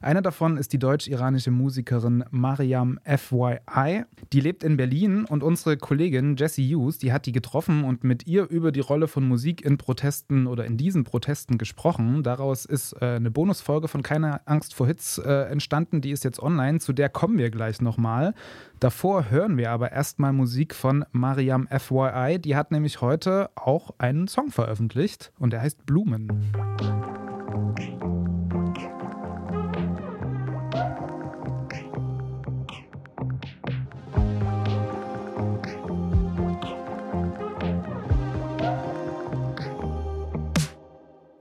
Eine 0.00 0.22
davon 0.22 0.56
ist 0.56 0.72
die 0.72 0.78
deutsch-iranische 0.78 1.50
Musikerin 1.50 2.24
Mariam 2.30 2.98
FYI. 3.04 4.04
Die 4.32 4.40
lebt 4.40 4.64
in 4.64 4.76
Berlin 4.76 5.24
und 5.24 5.42
unsere 5.42 5.76
Kollegin 5.76 6.36
Jessie 6.36 6.74
Hughes, 6.74 6.98
die 6.98 7.12
hat 7.12 7.26
die 7.26 7.32
getroffen 7.32 7.84
und 7.84 8.04
mit 8.04 8.26
ihr 8.26 8.48
über 8.48 8.72
die 8.72 8.80
Rolle 8.80 9.08
von 9.08 9.26
Musik 9.26 9.64
in 9.64 9.78
Protesten 9.78 10.46
oder 10.46 10.64
in 10.64 10.76
diesen 10.76 11.04
Protesten 11.04 11.58
gesprochen. 11.58 12.22
Daraus 12.22 12.64
ist 12.64 12.94
äh, 13.00 13.16
eine 13.16 13.30
Bonusfolge 13.30 13.88
von 13.88 14.02
Keine 14.02 14.46
Angst 14.46 14.74
vor 14.74 14.86
Hits 14.86 15.18
äh, 15.18 15.30
entstanden, 15.50 16.00
die 16.00 16.10
ist 16.10 16.24
jetzt 16.24 16.42
online, 16.42 16.80
zu 16.80 16.92
der 16.92 17.08
kommen 17.08 17.38
wir 17.38 17.50
gleich 17.50 17.80
nochmal. 17.80 18.34
Davor 18.80 19.30
hören 19.30 19.56
wir 19.56 19.70
aber 19.70 19.92
erstmal 19.92 20.32
Musik 20.32 20.74
von 20.74 21.04
Mariam 21.12 21.68
FYI. 21.68 22.38
Die 22.38 22.56
hat 22.56 22.70
nämlich 22.70 23.00
heute 23.00 23.50
auch 23.54 23.90
einen 23.98 24.28
Song 24.28 24.50
veröffentlicht 24.50 25.32
und 25.38 25.52
der 25.52 25.62
heißt 25.62 25.86
Blumen. 25.86 26.28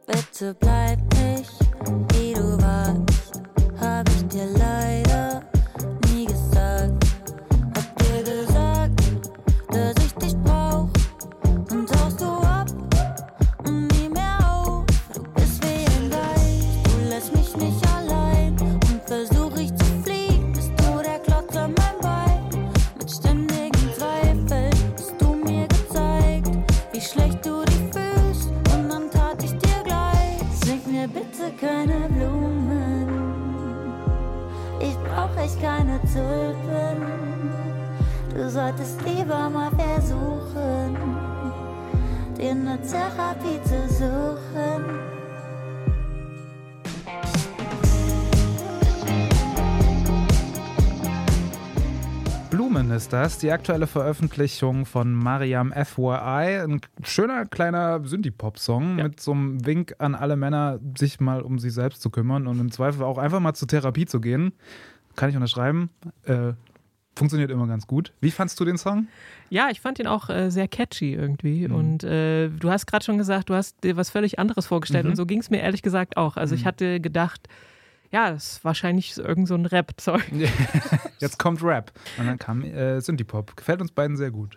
Bitte 0.05 0.55
bleib 0.59 1.02
ist 53.03 53.11
das, 53.11 53.37
die 53.37 53.51
aktuelle 53.51 53.85
Veröffentlichung 53.85 54.85
von 54.85 55.13
Mariam 55.13 55.73
FYI. 55.73 56.61
Ein 56.63 56.79
schöner 57.03 57.45
kleiner 57.45 57.99
Synthie-Pop-Song 58.01 58.97
Ja. 58.97 59.03
mit 59.03 59.19
so 59.19 59.33
einem 59.33 59.65
Wink 59.65 59.95
an 59.97 60.15
alle 60.15 60.37
Männer, 60.37 60.79
sich 60.97 61.19
mal 61.19 61.41
um 61.41 61.59
sich 61.59 61.73
selbst 61.73 62.01
zu 62.01 62.09
kümmern 62.09 62.47
und 62.47 62.61
im 62.61 62.71
Zweifel 62.71 63.03
auch 63.03 63.17
einfach 63.17 63.41
mal 63.41 63.53
zur 63.55 63.67
Therapie 63.67 64.05
zu 64.05 64.21
gehen. 64.21 64.53
Kann 65.17 65.29
ich 65.29 65.35
unterschreiben. 65.35 65.89
Äh, 66.23 66.53
funktioniert 67.13 67.51
immer 67.51 67.67
ganz 67.67 67.87
gut. 67.87 68.13
Wie 68.21 68.31
fandst 68.31 68.57
du 68.61 68.63
den 68.63 68.77
Song? 68.77 69.07
Ja, 69.49 69.67
ich 69.69 69.81
fand 69.81 69.99
ihn 69.99 70.07
auch 70.07 70.29
äh, 70.29 70.49
sehr 70.49 70.69
catchy 70.69 71.13
irgendwie. 71.13 71.67
Mhm. 71.67 71.75
Und 71.75 72.03
äh, 72.05 72.47
du 72.47 72.71
hast 72.71 72.85
gerade 72.85 73.03
schon 73.03 73.17
gesagt, 73.17 73.49
du 73.49 73.53
hast 73.53 73.83
dir 73.83 73.97
was 73.97 74.11
völlig 74.11 74.39
anderes 74.39 74.65
vorgestellt. 74.65 75.03
Mhm. 75.03 75.09
Und 75.11 75.15
so 75.17 75.25
ging 75.25 75.39
es 75.41 75.49
mir 75.49 75.59
ehrlich 75.59 75.81
gesagt 75.81 76.15
auch. 76.15 76.37
Also 76.37 76.55
ich 76.55 76.65
hatte 76.65 77.01
gedacht, 77.01 77.49
ja, 78.13 78.29
das 78.29 78.53
ist 78.53 78.63
wahrscheinlich 78.63 79.17
irgend 79.17 79.47
so 79.47 79.55
ein 79.55 79.65
Rap-Zeug. 79.65 80.23
Jetzt 81.19 81.39
kommt 81.39 81.63
Rap. 81.63 81.91
Und 82.19 82.27
dann 82.27 82.37
kam 82.37 82.63
äh, 82.63 83.01
Synthie-Pop. 83.01 83.57
Gefällt 83.57 83.81
uns 83.81 83.91
beiden 83.91 84.15
sehr 84.17 84.29
gut. 84.29 84.55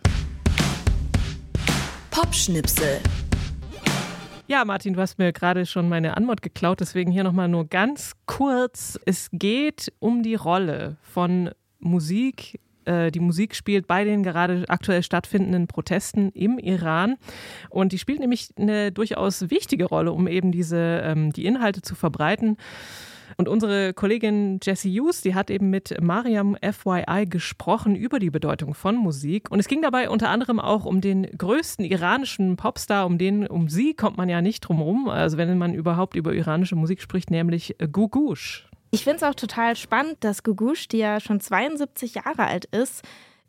Popschnipsel. 2.11 3.01
Ja, 4.47 4.64
Martin, 4.66 4.92
du 4.92 5.01
hast 5.01 5.19
mir 5.19 5.33
gerade 5.33 5.64
schon 5.64 5.88
meine 5.88 6.19
Antwort 6.19 6.42
geklaut, 6.42 6.81
deswegen 6.81 7.11
hier 7.11 7.25
nochmal 7.25 7.49
nur 7.49 7.66
ganz 7.66 8.12
kurz. 8.27 9.01
Es 9.07 9.29
geht 9.33 9.90
um 10.01 10.23
die 10.23 10.35
Rolle 10.35 10.99
von 11.01 11.51
Musik. 11.79 12.61
äh, 12.85 13.11
Die 13.11 13.21
Musik 13.21 13.57
spielt 13.57 13.87
bei 13.87 14.05
den 14.05 14.23
gerade 14.23 14.64
aktuell 14.69 15.03
stattfindenden 15.03 15.66
Protesten 15.66 16.31
im 16.33 16.59
Iran. 16.59 17.16
Und 17.71 17.92
die 17.92 17.99
spielt 17.99 18.21
nämlich 18.21 18.51
eine 18.59 18.92
durchaus 18.92 19.51
wichtige 19.51 19.87
Rolle, 19.87 20.12
um 20.12 20.29
eben 20.29 20.53
diese, 20.53 21.01
ähm, 21.05 21.33
die 21.33 21.47
Inhalte 21.47 21.81
zu 21.81 21.95
verbreiten. 21.95 22.59
Und 23.36 23.48
unsere 23.48 23.92
Kollegin 23.94 24.60
Jessie 24.62 25.00
Hughes, 25.00 25.22
die 25.22 25.34
hat 25.34 25.50
eben 25.50 25.70
mit 25.70 26.00
Mariam 26.00 26.56
FYI 26.62 27.26
gesprochen 27.26 27.96
über 27.96 28.18
die 28.18 28.30
Bedeutung 28.30 28.74
von 28.74 28.96
Musik. 28.96 29.50
Und 29.50 29.60
es 29.60 29.68
ging 29.68 29.82
dabei 29.82 30.08
unter 30.10 30.28
anderem 30.30 30.60
auch 30.60 30.84
um 30.84 31.00
den 31.00 31.24
größten 31.24 31.84
iranischen 31.84 32.56
Popstar, 32.56 33.06
um 33.06 33.18
den, 33.18 33.46
um 33.46 33.68
sie 33.68 33.94
kommt 33.94 34.16
man 34.16 34.28
ja 34.28 34.40
nicht 34.40 34.60
drum 34.60 34.80
rum. 34.80 35.08
Also 35.08 35.36
wenn 35.36 35.58
man 35.58 35.74
überhaupt 35.74 36.16
über 36.16 36.34
iranische 36.34 36.76
Musik 36.76 37.00
spricht, 37.00 37.30
nämlich 37.30 37.76
Gugush. 37.92 38.68
Ich 38.90 39.04
finde 39.04 39.16
es 39.16 39.22
auch 39.22 39.34
total 39.34 39.76
spannend, 39.76 40.16
dass 40.20 40.42
Gugush, 40.42 40.88
die 40.88 40.98
ja 40.98 41.20
schon 41.20 41.40
72 41.40 42.14
Jahre 42.14 42.44
alt 42.44 42.66
ist, 42.66 43.02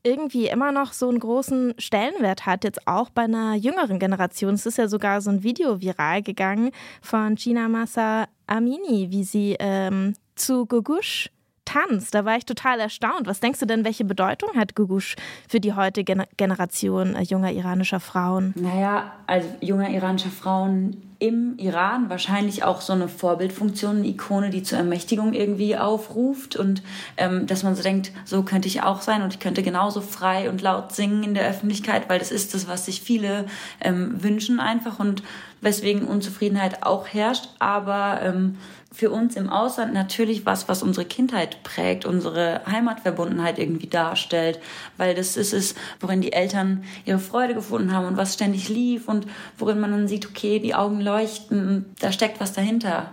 irgendwie 0.04 0.48
immer 0.48 0.72
noch 0.72 0.94
so 0.94 1.10
einen 1.10 1.20
großen 1.20 1.74
Stellenwert 1.78 2.46
hat, 2.46 2.64
jetzt 2.64 2.88
auch 2.88 3.10
bei 3.10 3.24
einer 3.24 3.56
jüngeren 3.56 4.00
Generation. 4.00 4.54
Es 4.54 4.66
ist 4.66 4.78
ja 4.78 4.88
sogar 4.88 5.22
so 5.22 5.30
ein 5.30 5.44
Video 5.44 5.82
viral 5.82 6.22
gegangen 6.22 6.72
von 7.02 7.36
Gina 7.36 7.68
Massa 7.68 8.28
Amini, 8.48 9.12
wie 9.12 9.24
sie 9.24 9.56
ähm, 9.60 10.14
zu 10.36 10.66
Gugush 10.66 11.30
tanzt. 11.68 12.16
Da 12.16 12.26
war 12.26 12.38
ich 12.38 12.46
total 12.46 12.80
erstaunt. 12.80 13.28
Was 13.28 13.40
denkst 13.40 13.60
du 13.60 13.66
denn, 13.66 13.84
welche 13.84 14.06
Bedeutung 14.06 14.50
hat 14.56 14.76
Gugush 14.76 15.16
für 15.48 15.60
die 15.60 15.74
heutige 15.74 16.14
Gener- 16.14 16.28
Generation 16.38 17.16
äh, 17.16 17.24
junger 17.24 17.52
iranischer 17.52 18.00
Frauen? 18.00 18.54
Naja, 18.56 19.12
also 19.28 19.48
junger 19.62 19.90
iranischer 19.90 20.30
Frauen 20.30 21.04
im 21.20 21.58
Iran 21.58 22.10
wahrscheinlich 22.10 22.64
auch 22.64 22.80
so 22.80 22.94
eine 22.94 23.08
Vorbildfunktion, 23.08 23.98
eine 23.98 24.08
Ikone, 24.08 24.52
die 24.52 24.62
zur 24.62 24.78
Ermächtigung 24.78 25.34
irgendwie 25.34 25.76
aufruft 25.76 26.56
und 26.56 26.84
ähm, 27.18 27.48
dass 27.48 27.64
man 27.64 27.76
so 27.76 27.82
denkt, 27.82 28.12
so 28.24 28.44
könnte 28.44 28.68
ich 28.68 28.84
auch 28.84 29.02
sein 29.02 29.24
und 29.24 29.34
ich 29.34 29.40
könnte 29.40 29.64
genauso 29.64 30.02
frei 30.02 30.48
und 30.48 30.62
laut 30.62 30.94
singen 30.94 31.24
in 31.24 31.34
der 31.34 31.50
Öffentlichkeit, 31.50 32.08
weil 32.08 32.20
das 32.20 32.32
ist 32.32 32.54
das, 32.54 32.68
was 32.68 32.86
sich 32.86 33.02
viele 33.02 33.48
ähm, 33.82 34.22
wünschen 34.24 34.60
einfach 34.60 35.00
und 35.00 35.24
weswegen 35.62 36.08
Unzufriedenheit 36.08 36.84
auch 36.84 37.08
herrscht, 37.08 37.50
aber 37.60 38.22
ähm, 38.24 38.58
für 38.94 39.12
uns 39.12 39.36
im 39.36 39.50
Ausland 39.50 39.94
natürlich 39.94 40.46
was, 40.46 40.68
was 40.68 40.82
unsere 40.82 41.06
Kindheit 41.06 41.62
prägt, 41.64 42.06
unsere 42.06 42.62
Heimatverbundenheit 42.66 43.60
irgendwie 43.60 43.88
darstellt, 43.88 44.60
weil 44.98 45.14
das 45.14 45.38
ist 45.38 45.54
es, 45.54 45.76
worin 46.00 46.22
die 46.22 46.34
Eltern 46.34 46.84
ihre 47.06 47.20
Freude 47.20 47.54
gefunden 47.54 47.92
haben 47.92 48.08
und 48.08 48.18
was 48.18 48.34
ständig 48.34 48.70
lief 48.70 49.08
und 49.08 49.28
worin 49.58 49.80
man 49.80 49.92
dann 49.92 50.08
sieht, 50.08 50.28
okay, 50.28 50.60
die 50.60 50.74
Augen 50.74 51.02
leuchten, 51.02 51.86
da 52.00 52.12
steckt 52.12 52.40
was 52.40 52.54
dahinter. 52.54 53.12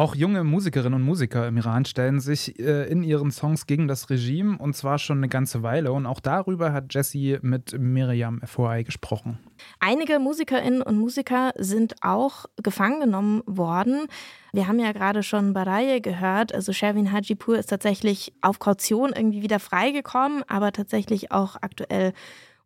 Auch 0.00 0.14
junge 0.14 0.44
Musikerinnen 0.44 0.94
und 0.94 1.02
Musiker 1.02 1.46
im 1.46 1.58
Iran 1.58 1.84
stellen 1.84 2.20
sich 2.20 2.58
äh, 2.58 2.90
in 2.90 3.02
ihren 3.02 3.30
Songs 3.30 3.66
gegen 3.66 3.86
das 3.86 4.08
Regime 4.08 4.56
und 4.56 4.74
zwar 4.74 4.98
schon 4.98 5.18
eine 5.18 5.28
ganze 5.28 5.62
Weile. 5.62 5.92
Und 5.92 6.06
auch 6.06 6.20
darüber 6.20 6.72
hat 6.72 6.94
Jessie 6.94 7.36
mit 7.42 7.78
Miriam 7.78 8.40
FOI 8.42 8.82
gesprochen. 8.82 9.38
Einige 9.78 10.18
Musikerinnen 10.18 10.80
und 10.80 10.98
Musiker 10.98 11.52
sind 11.58 11.96
auch 12.00 12.46
gefangen 12.62 13.00
genommen 13.00 13.42
worden. 13.44 14.06
Wir 14.54 14.68
haben 14.68 14.78
ja 14.78 14.92
gerade 14.92 15.22
schon 15.22 15.52
Baraye 15.52 16.00
gehört. 16.00 16.54
Also 16.54 16.72
Sherwin 16.72 17.12
Hajipur 17.12 17.58
ist 17.58 17.68
tatsächlich 17.68 18.32
auf 18.40 18.58
Kaution 18.58 19.12
irgendwie 19.14 19.42
wieder 19.42 19.60
freigekommen, 19.60 20.44
aber 20.48 20.72
tatsächlich 20.72 21.30
auch 21.30 21.56
aktuell 21.60 22.14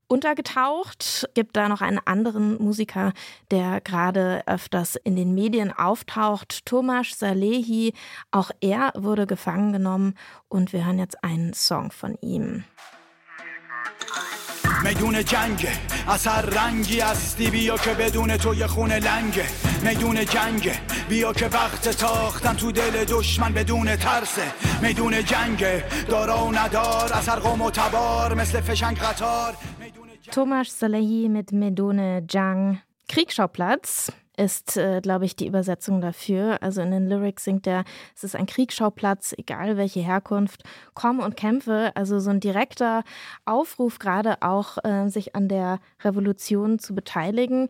untergetaucht. 0.08 1.30
Gibt 1.34 1.56
da 1.56 1.70
noch 1.70 1.82
einen 1.82 2.00
anderen 2.04 2.62
Musiker, 2.62 3.14
der 3.52 3.80
gerade 3.82 4.44
öfters 4.46 4.96
in 4.96 5.16
den 5.16 5.34
Medien 5.34 5.72
auftaucht, 5.72 6.66
Tomasz 6.66 7.18
Salehi. 7.18 7.94
Auch 8.32 8.52
er 8.60 8.92
wurde 8.96 9.28
gefangen 9.28 9.72
genommen 9.72 10.16
und 10.50 10.74
wir 10.74 10.86
hören 10.86 11.00
jetzt 11.00 11.24
einen 11.24 11.54
Song 11.54 11.92
von 11.92 12.18
ihm. 12.22 12.66
میدون 14.84 15.24
جنگه 15.24 15.72
از 16.08 16.28
هر 16.28 16.42
رنگی 16.42 17.00
هستی 17.00 17.50
بیا 17.50 17.78
که 17.78 17.94
بدون 17.94 18.38
تو 18.38 18.56
یه 18.56 18.68
خونه 18.68 19.00
لنگه 19.00 19.46
میدون 19.84 20.26
جنگه 20.26 20.80
بیا 21.10 21.34
که 21.34 21.48
وقت 21.48 21.90
تاختن 21.90 22.56
تو 22.56 22.72
دل 22.72 23.06
دشمن 23.06 23.54
بدون 23.54 23.96
ترسه 23.96 24.52
میدون 24.82 25.26
جنگه 25.26 25.84
دارا 26.08 26.46
و 26.46 26.52
ندار 26.52 27.14
از 27.14 27.30
هر 27.30 27.40
قوم 27.40 27.62
و 27.62 27.72
تبار 27.72 28.34
مثل 28.34 28.62
فشنگ 28.62 28.98
قطار 28.98 29.54
Tomasz 30.31 30.79
Salehi 30.79 31.29
mit 31.29 31.53
Medone 31.53 32.25
Jang. 32.29 32.81
Kriegsschauplatz 33.09 34.13
ist, 34.37 34.77
äh, 34.77 35.01
glaube 35.01 35.25
ich, 35.25 35.37
die 35.37 35.47
Übersetzung 35.47 36.01
dafür. 36.01 36.63
Also 36.63 36.83
in 36.83 36.91
den 36.91 37.09
Lyrics 37.09 37.45
singt 37.45 37.67
er, 37.67 37.85
es 38.17 38.25
ist 38.25 38.35
ein 38.35 38.47
Kriegsschauplatz, 38.47 39.35
egal 39.37 39.77
welche 39.77 40.01
Herkunft, 40.01 40.65
komm 40.95 41.21
und 41.21 41.37
kämpfe. 41.37 41.93
Also 41.95 42.19
so 42.19 42.31
ein 42.31 42.41
direkter 42.41 43.05
Aufruf, 43.45 43.99
gerade 43.99 44.43
auch 44.43 44.79
äh, 44.83 45.09
sich 45.09 45.37
an 45.37 45.49
der 45.49 45.79
Revolution 46.03 46.79
zu 46.79 46.95
beteiligen. 46.95 47.69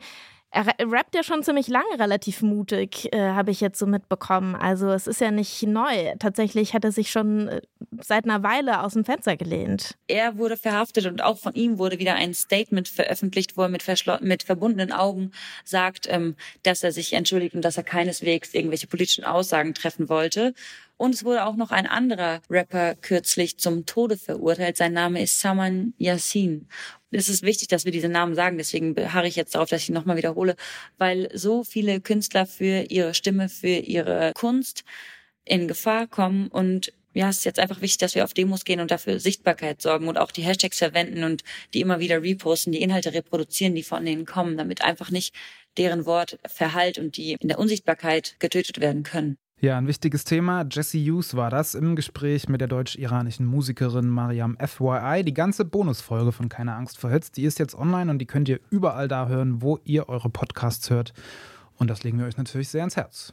Er 0.56 0.68
ra- 0.68 0.74
rappt 0.78 1.16
ja 1.16 1.24
schon 1.24 1.42
ziemlich 1.42 1.66
lange 1.66 1.98
relativ 1.98 2.40
mutig, 2.40 3.12
äh, 3.12 3.18
habe 3.30 3.50
ich 3.50 3.60
jetzt 3.60 3.76
so 3.76 3.86
mitbekommen. 3.86 4.54
Also 4.54 4.88
es 4.90 5.08
ist 5.08 5.20
ja 5.20 5.32
nicht 5.32 5.64
neu. 5.64 6.14
Tatsächlich 6.20 6.74
hat 6.74 6.84
er 6.84 6.92
sich 6.92 7.10
schon 7.10 7.48
äh, 7.48 7.60
seit 8.00 8.24
einer 8.24 8.44
Weile 8.44 8.84
aus 8.84 8.92
dem 8.92 9.04
Fenster 9.04 9.36
gelehnt. 9.36 9.96
Er 10.06 10.38
wurde 10.38 10.56
verhaftet 10.56 11.06
und 11.06 11.22
auch 11.24 11.38
von 11.38 11.54
ihm 11.54 11.78
wurde 11.78 11.98
wieder 11.98 12.14
ein 12.14 12.34
Statement 12.34 12.86
veröffentlicht, 12.86 13.56
wo 13.56 13.62
er 13.62 13.68
mit, 13.68 13.84
mit 14.20 14.42
verbundenen 14.44 14.92
Augen 14.92 15.32
sagt, 15.64 16.06
ähm, 16.08 16.36
dass 16.62 16.84
er 16.84 16.92
sich 16.92 17.14
entschuldigt 17.14 17.56
und 17.56 17.62
dass 17.62 17.76
er 17.76 17.82
keineswegs 17.82 18.54
irgendwelche 18.54 18.86
politischen 18.86 19.24
Aussagen 19.24 19.74
treffen 19.74 20.08
wollte. 20.08 20.54
Und 20.96 21.14
es 21.14 21.24
wurde 21.24 21.44
auch 21.44 21.56
noch 21.56 21.72
ein 21.72 21.86
anderer 21.86 22.40
Rapper 22.48 22.94
kürzlich 22.94 23.58
zum 23.58 23.84
Tode 23.84 24.16
verurteilt. 24.16 24.76
Sein 24.76 24.92
Name 24.92 25.22
ist 25.22 25.40
Saman 25.40 25.92
Yassin. 25.98 26.68
Es 27.10 27.28
ist 27.28 27.42
wichtig, 27.42 27.68
dass 27.68 27.84
wir 27.84 27.92
diese 27.92 28.08
Namen 28.08 28.34
sagen, 28.34 28.58
deswegen 28.58 28.94
beharre 28.94 29.26
ich 29.26 29.36
jetzt 29.36 29.54
darauf, 29.54 29.68
dass 29.68 29.82
ich 29.82 29.88
ihn 29.88 29.94
nochmal 29.94 30.16
wiederhole, 30.16 30.56
weil 30.98 31.28
so 31.36 31.64
viele 31.64 32.00
Künstler 32.00 32.46
für 32.46 32.90
ihre 32.90 33.14
Stimme, 33.14 33.48
für 33.48 33.68
ihre 33.68 34.32
Kunst 34.34 34.84
in 35.44 35.68
Gefahr 35.68 36.06
kommen 36.06 36.48
und 36.48 36.92
ja, 37.14 37.28
es 37.28 37.38
ist 37.38 37.44
jetzt 37.44 37.60
einfach 37.60 37.80
wichtig, 37.80 37.98
dass 37.98 38.16
wir 38.16 38.24
auf 38.24 38.34
Demos 38.34 38.64
gehen 38.64 38.80
und 38.80 38.90
dafür 38.90 39.20
Sichtbarkeit 39.20 39.80
sorgen 39.80 40.08
und 40.08 40.18
auch 40.18 40.32
die 40.32 40.42
Hashtags 40.42 40.78
verwenden 40.78 41.22
und 41.22 41.44
die 41.72 41.80
immer 41.80 42.00
wieder 42.00 42.20
reposten, 42.22 42.72
die 42.72 42.82
Inhalte 42.82 43.14
reproduzieren, 43.14 43.74
die 43.76 43.84
von 43.84 44.04
denen 44.04 44.26
kommen, 44.26 44.56
damit 44.56 44.82
einfach 44.82 45.10
nicht 45.10 45.32
deren 45.78 46.06
Wort 46.06 46.38
verhallt 46.44 46.98
und 46.98 47.16
die 47.16 47.36
in 47.38 47.48
der 47.48 47.60
Unsichtbarkeit 47.60 48.36
getötet 48.40 48.80
werden 48.80 49.04
können. 49.04 49.38
Ja, 49.64 49.78
ein 49.78 49.86
wichtiges 49.86 50.24
Thema. 50.24 50.66
Jesse 50.70 50.98
Hughes 50.98 51.36
war 51.36 51.48
das 51.48 51.74
im 51.74 51.96
Gespräch 51.96 52.50
mit 52.50 52.60
der 52.60 52.68
deutsch-iranischen 52.68 53.46
Musikerin 53.46 54.10
Mariam 54.10 54.58
FYI. 54.58 55.24
Die 55.24 55.32
ganze 55.32 55.64
Bonusfolge 55.64 56.32
von 56.32 56.50
Keine 56.50 56.74
Angst 56.74 56.98
vor 56.98 57.08
Hits, 57.08 57.32
die 57.32 57.44
ist 57.44 57.58
jetzt 57.58 57.74
online 57.74 58.10
und 58.10 58.18
die 58.18 58.26
könnt 58.26 58.46
ihr 58.50 58.60
überall 58.68 59.08
da 59.08 59.26
hören, 59.26 59.62
wo 59.62 59.78
ihr 59.84 60.10
eure 60.10 60.28
Podcasts 60.28 60.90
hört. 60.90 61.14
Und 61.78 61.88
das 61.88 62.04
legen 62.04 62.18
wir 62.18 62.26
euch 62.26 62.36
natürlich 62.36 62.68
sehr 62.68 62.82
ans 62.82 62.96
Herz. 62.96 63.32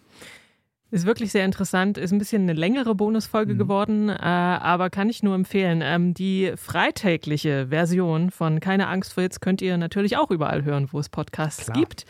Ist 0.89 1.06
wirklich 1.06 1.34
sehr 1.34 1.44
interessant, 1.44 1.98
ist 1.98 2.13
ein 2.13 2.17
bisschen 2.17 2.44
eine 2.44 2.54
längere 2.54 2.96
Bonusfolge 2.96 3.58
geworden, 3.58 4.08
äh, 4.08 4.13
aber 4.13 4.89
kann 4.89 5.10
ich 5.10 5.24
nur 5.24 5.36
empfehlen. 5.36 5.82
Ähm, 5.84 6.13
die 6.13 6.54
freitägliche 6.56 7.67
Version 7.67 8.32
von 8.32 8.62
Keine 8.62 8.88
Angst 8.88 9.12
vor 9.12 9.24
Hits 9.24 9.41
könnt 9.41 9.62
ihr 9.62 9.78
natürlich 9.78 10.15
auch 10.15 10.32
überall 10.32 10.63
hören, 10.63 10.88
wo 10.94 11.00
es 11.00 11.10
Podcasts 11.10 11.65
Klar. 11.65 11.78
gibt. 11.78 12.06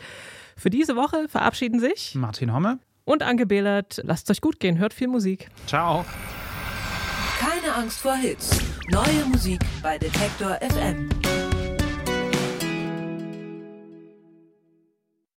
Für 0.56 0.70
diese 0.70 0.94
Woche 0.94 1.26
verabschieden 1.26 1.80
sich 1.80 2.14
Martin 2.14 2.54
Homme. 2.54 2.78
Und 3.04 3.22
Anke 3.22 3.46
Behlert. 3.46 4.00
Lasst 4.04 4.30
euch 4.30 4.40
gut 4.40 4.60
gehen, 4.60 4.78
hört 4.78 4.94
viel 4.94 5.08
Musik. 5.08 5.48
Ciao. 5.66 6.04
Keine 7.38 7.74
Angst 7.74 8.00
vor 8.00 8.14
Hits. 8.14 8.60
Neue 8.90 9.24
Musik 9.26 9.60
bei 9.82 9.98
Detektor 9.98 10.58
FM. 10.60 11.08